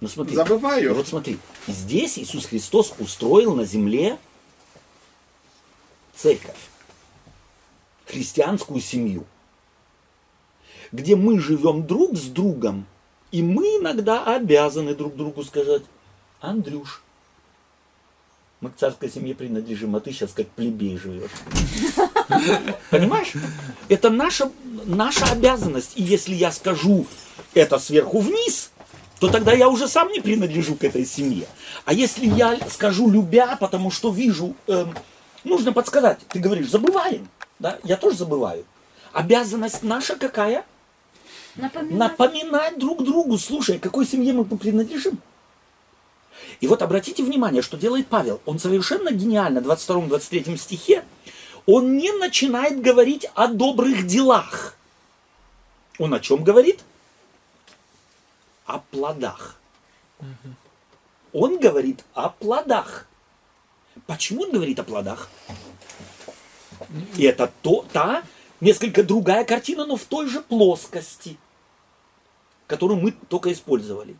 [0.00, 0.34] Ну смотри.
[0.34, 0.94] забываю.
[0.94, 4.16] Вот смотри, здесь Иисус Христос устроил на земле
[6.16, 6.56] церковь,
[8.06, 9.26] христианскую семью,
[10.92, 12.86] где мы живем друг с другом,
[13.32, 15.82] и мы иногда обязаны друг другу сказать,
[16.40, 17.02] Андрюш,
[18.60, 21.30] мы к царской семье принадлежим, а ты сейчас как плебей живешь.
[22.90, 23.32] Понимаешь?
[23.88, 24.50] Это наша,
[24.84, 25.92] наша обязанность.
[25.96, 27.06] И если я скажу
[27.54, 28.70] это сверху вниз,
[29.18, 31.46] то тогда я уже сам не принадлежу к этой семье.
[31.84, 34.94] А если я скажу любя, потому что вижу, эм,
[35.44, 38.64] нужно подсказать, ты говоришь, забываем, да, я тоже забываю.
[39.12, 40.64] Обязанность наша какая?
[41.56, 41.98] Напоминать.
[41.98, 45.18] Напоминать друг другу, слушай, какой семье мы принадлежим.
[46.60, 48.40] И вот обратите внимание, что делает Павел.
[48.46, 51.04] Он совершенно гениально, в 22-23 стихе,
[51.66, 54.76] он не начинает говорить о добрых делах.
[55.98, 56.80] Он о чем говорит?
[58.64, 59.60] О плодах.
[61.32, 63.06] Он говорит о плодах.
[64.06, 65.28] Почему он говорит о плодах?
[67.16, 68.24] И это то, та
[68.60, 71.36] несколько другая картина, но в той же плоскости,
[72.66, 74.16] которую мы только использовали.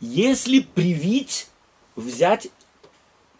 [0.00, 1.48] Если привить,
[1.96, 2.48] взять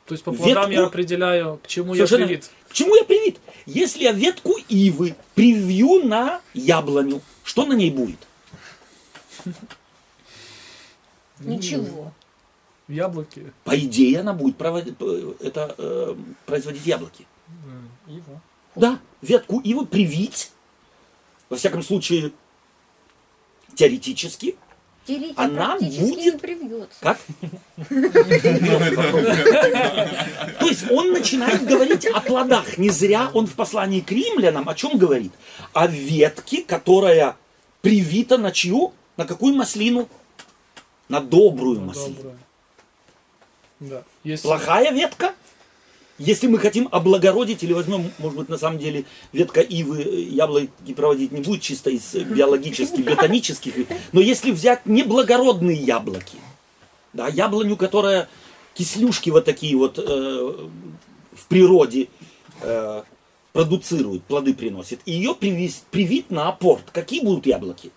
[0.07, 2.51] То есть по плодам я Ветку- определяю, к чему я привит.
[2.69, 3.39] К чему я привит?
[3.67, 8.19] Если я ветку ивы привью на яблоню, что на ней будет?
[11.41, 12.13] Ничего.
[12.89, 13.53] Яблоки.
[13.65, 14.95] По идее, она будет проводить,
[15.41, 17.27] это, э, производить яблоки.
[18.07, 18.41] Его.
[18.75, 20.51] Да, ветку ивы привить,
[21.49, 22.33] во всяком случае,
[23.75, 24.57] теоретически,
[25.07, 26.01] Теоретик Она практически
[26.31, 26.97] будет- привьется.
[27.01, 27.19] как?
[30.59, 32.79] То есть он начинает говорить о плодах.
[32.79, 35.33] Не зря он в послании к римлянам о чем говорит?
[35.73, 37.37] О ветке, которая
[37.83, 38.93] привита на чью?
[39.17, 40.09] На какую маслину?
[41.09, 42.35] На добрую маслину.
[43.81, 44.03] Да.
[44.43, 45.35] Плохая ветка?
[46.19, 50.95] Если мы хотим облагородить или возьмем, может быть, на самом деле ветка ивы э, яблоки
[50.95, 53.75] проводить не будет чисто из э, биологических, ботанических,
[54.13, 56.39] но если взять неблагородные яблоки,
[57.13, 58.29] да, яблоню, которая
[58.75, 60.69] кислюшки вот такие вот э,
[61.33, 62.09] в природе
[62.61, 63.03] э,
[63.53, 67.91] продуцирует, плоды приносит, и ее привис- привить на апорт, какие будут яблоки?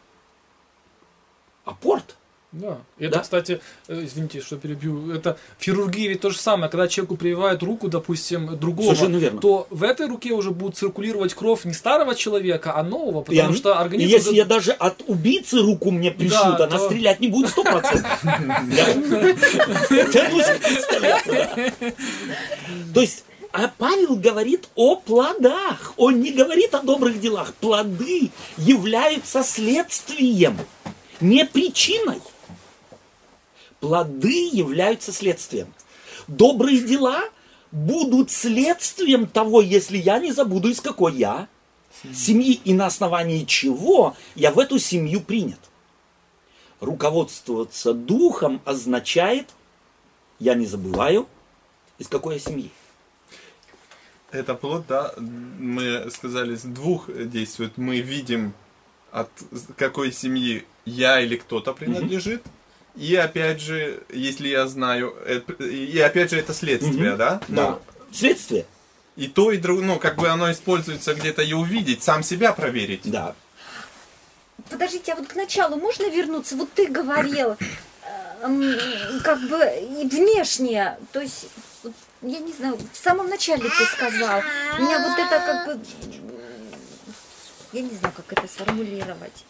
[1.66, 2.17] Апорт.
[2.54, 2.78] Да.
[2.98, 3.20] Это, Да.
[3.20, 7.62] кстати, э, извините, что перебью, это в хирургии ведь то же самое, когда человеку прививают
[7.62, 9.42] руку, допустим, другого, Совершенно верно.
[9.42, 13.50] то в этой руке уже будет циркулировать кровь не старого человека, а нового, И потому
[13.50, 14.10] они- что и организм...
[14.10, 17.50] если уже- я даже от убийцы руку мне пришьют, Да, она то- стрелять не будет
[17.50, 18.18] сто процентов.
[22.94, 23.24] То есть
[23.54, 25.94] А Павел говорит о плодах.
[25.98, 27.54] Он не говорит о добрых делах.
[27.56, 30.58] Плоды являются следствием,
[31.22, 32.20] не причиной.
[33.80, 35.74] Плоды являются следствием.
[36.28, 37.24] Добрые дела
[37.72, 41.48] будут следствием того, если я не забуду, из какой я
[42.14, 45.60] семьи и на основании чего я в эту семью принят.
[46.80, 49.50] Руководствоваться духом означает,
[50.40, 51.28] я не забываю,
[51.98, 52.72] из какой я семьи.
[54.32, 57.78] Это плод, да, мы сказали, с двух действует.
[57.78, 58.54] Мы видим,
[59.12, 59.30] от
[59.78, 62.44] какой семьи я или кто-то принадлежит.
[62.98, 65.16] И опять же, если я знаю,
[65.60, 67.18] и опять же это следствие, Мгм.
[67.18, 67.42] да?
[67.48, 67.70] Да.
[67.70, 67.80] Ну,
[68.12, 68.66] Следствие.
[69.16, 73.02] и то, и другое, ну, как бы оно используется где-то и увидеть, сам себя проверить.
[73.04, 73.36] Да.
[74.70, 76.56] Подождите, а вот к началу можно вернуться?
[76.56, 77.56] Вот ты говорил,
[78.42, 78.76] эм,
[79.24, 81.48] как бы и внешне, то есть,
[82.24, 84.42] я не знаю, в самом начале ты сказал,
[84.80, 85.86] у меня вот это как бы,
[87.74, 89.46] я не знаю, как это сформулировать.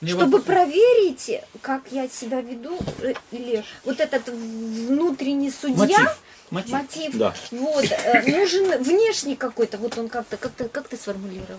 [0.00, 1.30] Мне Чтобы вот- проверить,
[1.60, 6.18] как я себя веду, э, или вот этот внутренний судья, Мотив.
[6.50, 6.72] Мотив.
[6.72, 7.34] мотив, Да.
[7.50, 11.58] вот, э, нужен внешний какой-то, вот он как-то, как ты, как ты сформулировал?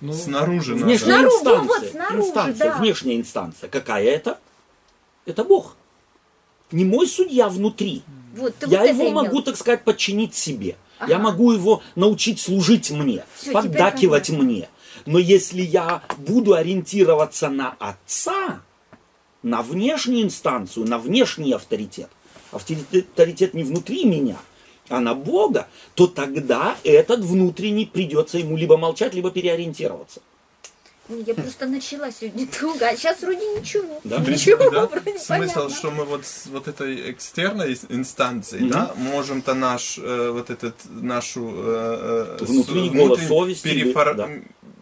[0.00, 0.84] ну, Снаружи надо.
[0.86, 1.68] Внешняя Снаружи, инстанция.
[1.80, 2.78] вот, снаружи, инстанция, да.
[2.78, 3.68] внешняя инстанция.
[3.68, 4.38] Какая это?
[5.26, 5.76] Это Бог.
[6.72, 8.02] Не мой судья внутри.
[8.34, 9.22] Вот, ты Я вот его это имел.
[9.22, 10.76] могу, так сказать, подчинить себе.
[11.06, 11.18] Я Ага.
[11.18, 14.68] могу его научить служить мне, Всё, поддакивать мне.
[15.04, 18.60] Но если я буду ориентироваться на отца,
[19.42, 22.08] на внешнюю инстанцию, на внешний авторитет,
[22.52, 24.36] авторитет не внутри меня,
[24.88, 30.20] а на Бога, то тогда этот внутренний придется ему либо молчать, либо переориентироваться.
[31.08, 34.00] Ну, Я просто начала сегодня долго, а сейчас вроде ничего.
[34.02, 34.18] Да?
[34.18, 34.86] Ничего, Да?
[34.88, 35.70] вроде Смысл, понятно.
[35.70, 38.72] что мы вот с вот этой экстерной инстанцией, Мгм.
[38.72, 44.28] да, можем-то наш, э, вот этот, нашу э, э, с- Внутренний голос совести, перефор- да.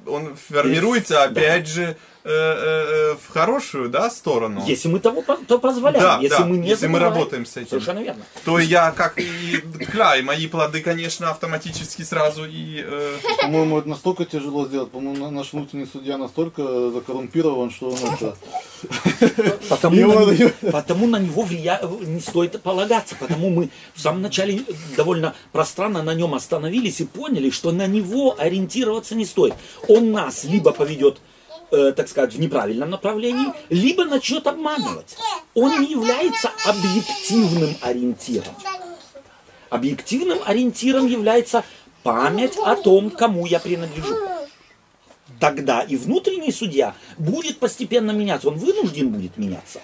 [0.07, 4.65] Он формируется, опять же, э, э, э, в хорошую, да, сторону.
[4.67, 7.69] Если мы того то позволяем, Да, если да, мы не если мы работаем с этим.
[7.69, 8.25] Совершенно верно.
[8.45, 9.63] То я как и,
[9.95, 12.83] да, и мои плоды, конечно, автоматически сразу и...
[12.85, 14.91] э, По-моему, это настолько тяжело сделать.
[14.91, 18.37] По-моему, на- наш внутренний судья настолько закоррумпирован, что он это...
[19.69, 21.81] Потому, на, него- потому на него влия...
[22.01, 23.15] не стоит полагаться.
[23.19, 24.63] Потому мы в самом начале
[24.97, 29.55] довольно пространно на нем остановились и поняли, что на него ориентироваться не стоит.
[29.89, 31.19] Он нас либо поведет,
[31.75, 35.17] э, так сказать, в неправильном направлении, либо начнет обманывать.
[35.55, 38.55] Он не является объективным ориентиром.
[39.71, 41.65] Объективным ориентиром является
[42.03, 44.17] память о том, кому я принадлежу.
[45.41, 48.49] Тогда и внутренний судья будет постепенно меняться.
[48.49, 49.81] Он вынужден будет меняться.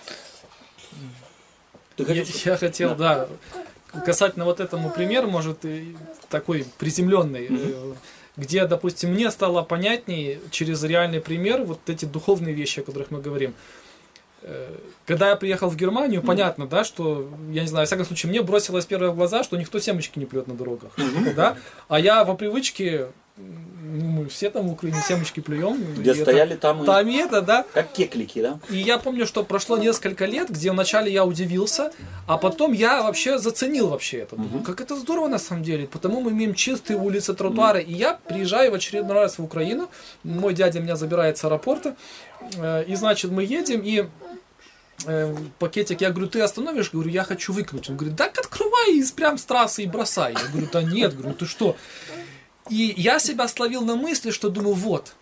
[1.97, 3.29] Ты Я, хотел- я хотел, да,
[4.07, 5.59] касательно вот этому примеру, может,
[6.29, 7.93] такой приземленный, э,
[8.41, 13.21] где, допустим, мне стало понятней через реальный пример вот эти духовные вещи, о которых мы
[13.21, 13.53] говорим.
[14.43, 14.75] Э,
[15.07, 18.43] Когда я приехал в Германию, понятно, да, что, я не знаю, во всяком случае, мне
[18.43, 20.93] бросилось первое в глаза, что никто семечки не плюет на дорогах,
[21.37, 21.57] да,
[21.89, 23.09] а я по привычке,
[23.93, 25.83] мы все там в Украине семечки плюем.
[25.97, 28.61] Где и это- стояли там, и- Там и это, да, как кеклики, да?
[28.71, 31.91] и я помню, что прошло несколько лет, где вначале я удивился,
[32.29, 34.37] а потом я вообще заценил вообще это.
[34.37, 35.89] Думаю, как это здорово на самом деле.
[35.89, 37.83] Потому мы имеем чистые улицы, тротуары.
[37.83, 39.91] И я приезжаю в очередной раз в Украину.
[40.23, 41.97] Мой дядя меня забирает с аэропорта.
[42.57, 44.07] э, И значит, мы едем, и
[45.07, 46.91] э, пакетик, я говорю, ты остановишь?
[46.93, 47.89] Говорю, я хочу выкинуть.
[47.91, 50.33] Он говорит, так открывай и прям с трассы и бросай.
[50.35, 51.77] Я говорю, да нет, говорю, ты что?
[52.71, 55.13] И я себя словил на мысли, что думаю, вот,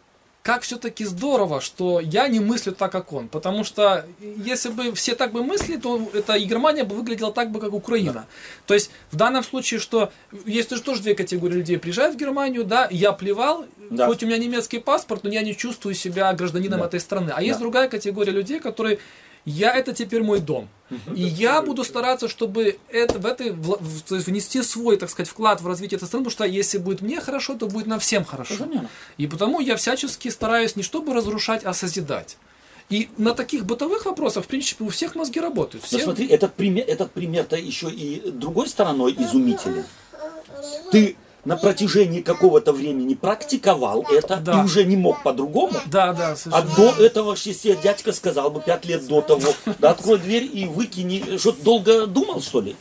[0.42, 3.28] как все-таки здорово, что я не мыслю так, как он.
[3.28, 7.50] Потому что если бы все так бы мыслили, то это и Германия бы выглядела так
[7.50, 8.26] бы, как Украина.
[8.66, 10.10] То есть в данном случае, что
[10.46, 11.78] есть же тоже две категории людей.
[11.78, 14.06] Приезжают в Германию, да, я плевал, Да.
[14.06, 16.86] хоть у меня немецкий паспорт, но я не чувствую себя гражданином Да.
[16.86, 17.32] этой страны.
[17.34, 17.64] А есть Да.
[17.64, 19.00] другая категория людей, которые
[19.50, 20.68] я это теперь мой дом.
[21.14, 25.28] И я буду стараться, чтобы это, в это в- то есть внести свой, так сказать,
[25.28, 28.24] вклад в развитие этой страны, потому что если будет мне хорошо, то будет нам всем
[28.24, 28.66] хорошо.
[29.18, 32.36] И потому я всячески стараюсь не чтобы разрушать, а созидать.
[32.88, 35.84] И на таких бытовых вопросах, в принципе, у всех мозги работают.
[35.92, 36.04] Но Все...
[36.04, 39.84] смотри, этот пример, этот пример-то еще и другой стороной изумителен.
[40.90, 44.60] Ты на протяжении какого-то времени практиковал это Да.
[44.60, 45.72] и уже не мог по-другому.
[45.86, 46.74] Да, да, А совершенно.
[46.76, 51.38] до этого, если дядька сказал бы пять лет до того, да открой дверь и выкини,
[51.38, 52.76] что долго думал, что ли?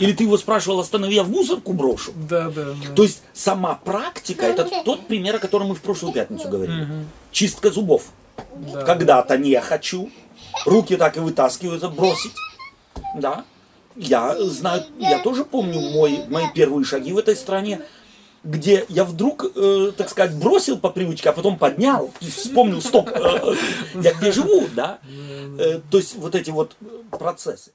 [0.00, 2.12] Или ты его спрашивал, останови, я в мусорку брошу?
[2.28, 2.94] Да, да, да.
[2.94, 6.86] То есть сама практика, это тот пример, о котором мы в прошлую пятницу говорили.
[7.30, 8.04] Чистка зубов.
[8.72, 8.82] Да.
[8.82, 10.10] Когда-то не хочу,
[10.66, 12.32] руки так и вытаскиваются, бросить.
[13.16, 13.44] Да.
[13.96, 17.80] Я знаю, я тоже помню мой, мои первые шаги в этой стране,
[18.42, 23.14] где я вдруг, э, так сказать, бросил по привычке, а потом поднял, вспомнил, стоп, э,
[23.14, 23.54] э,
[24.02, 24.98] я где живу, да?
[25.58, 26.76] Э, то есть вот эти вот
[27.10, 27.72] процессы.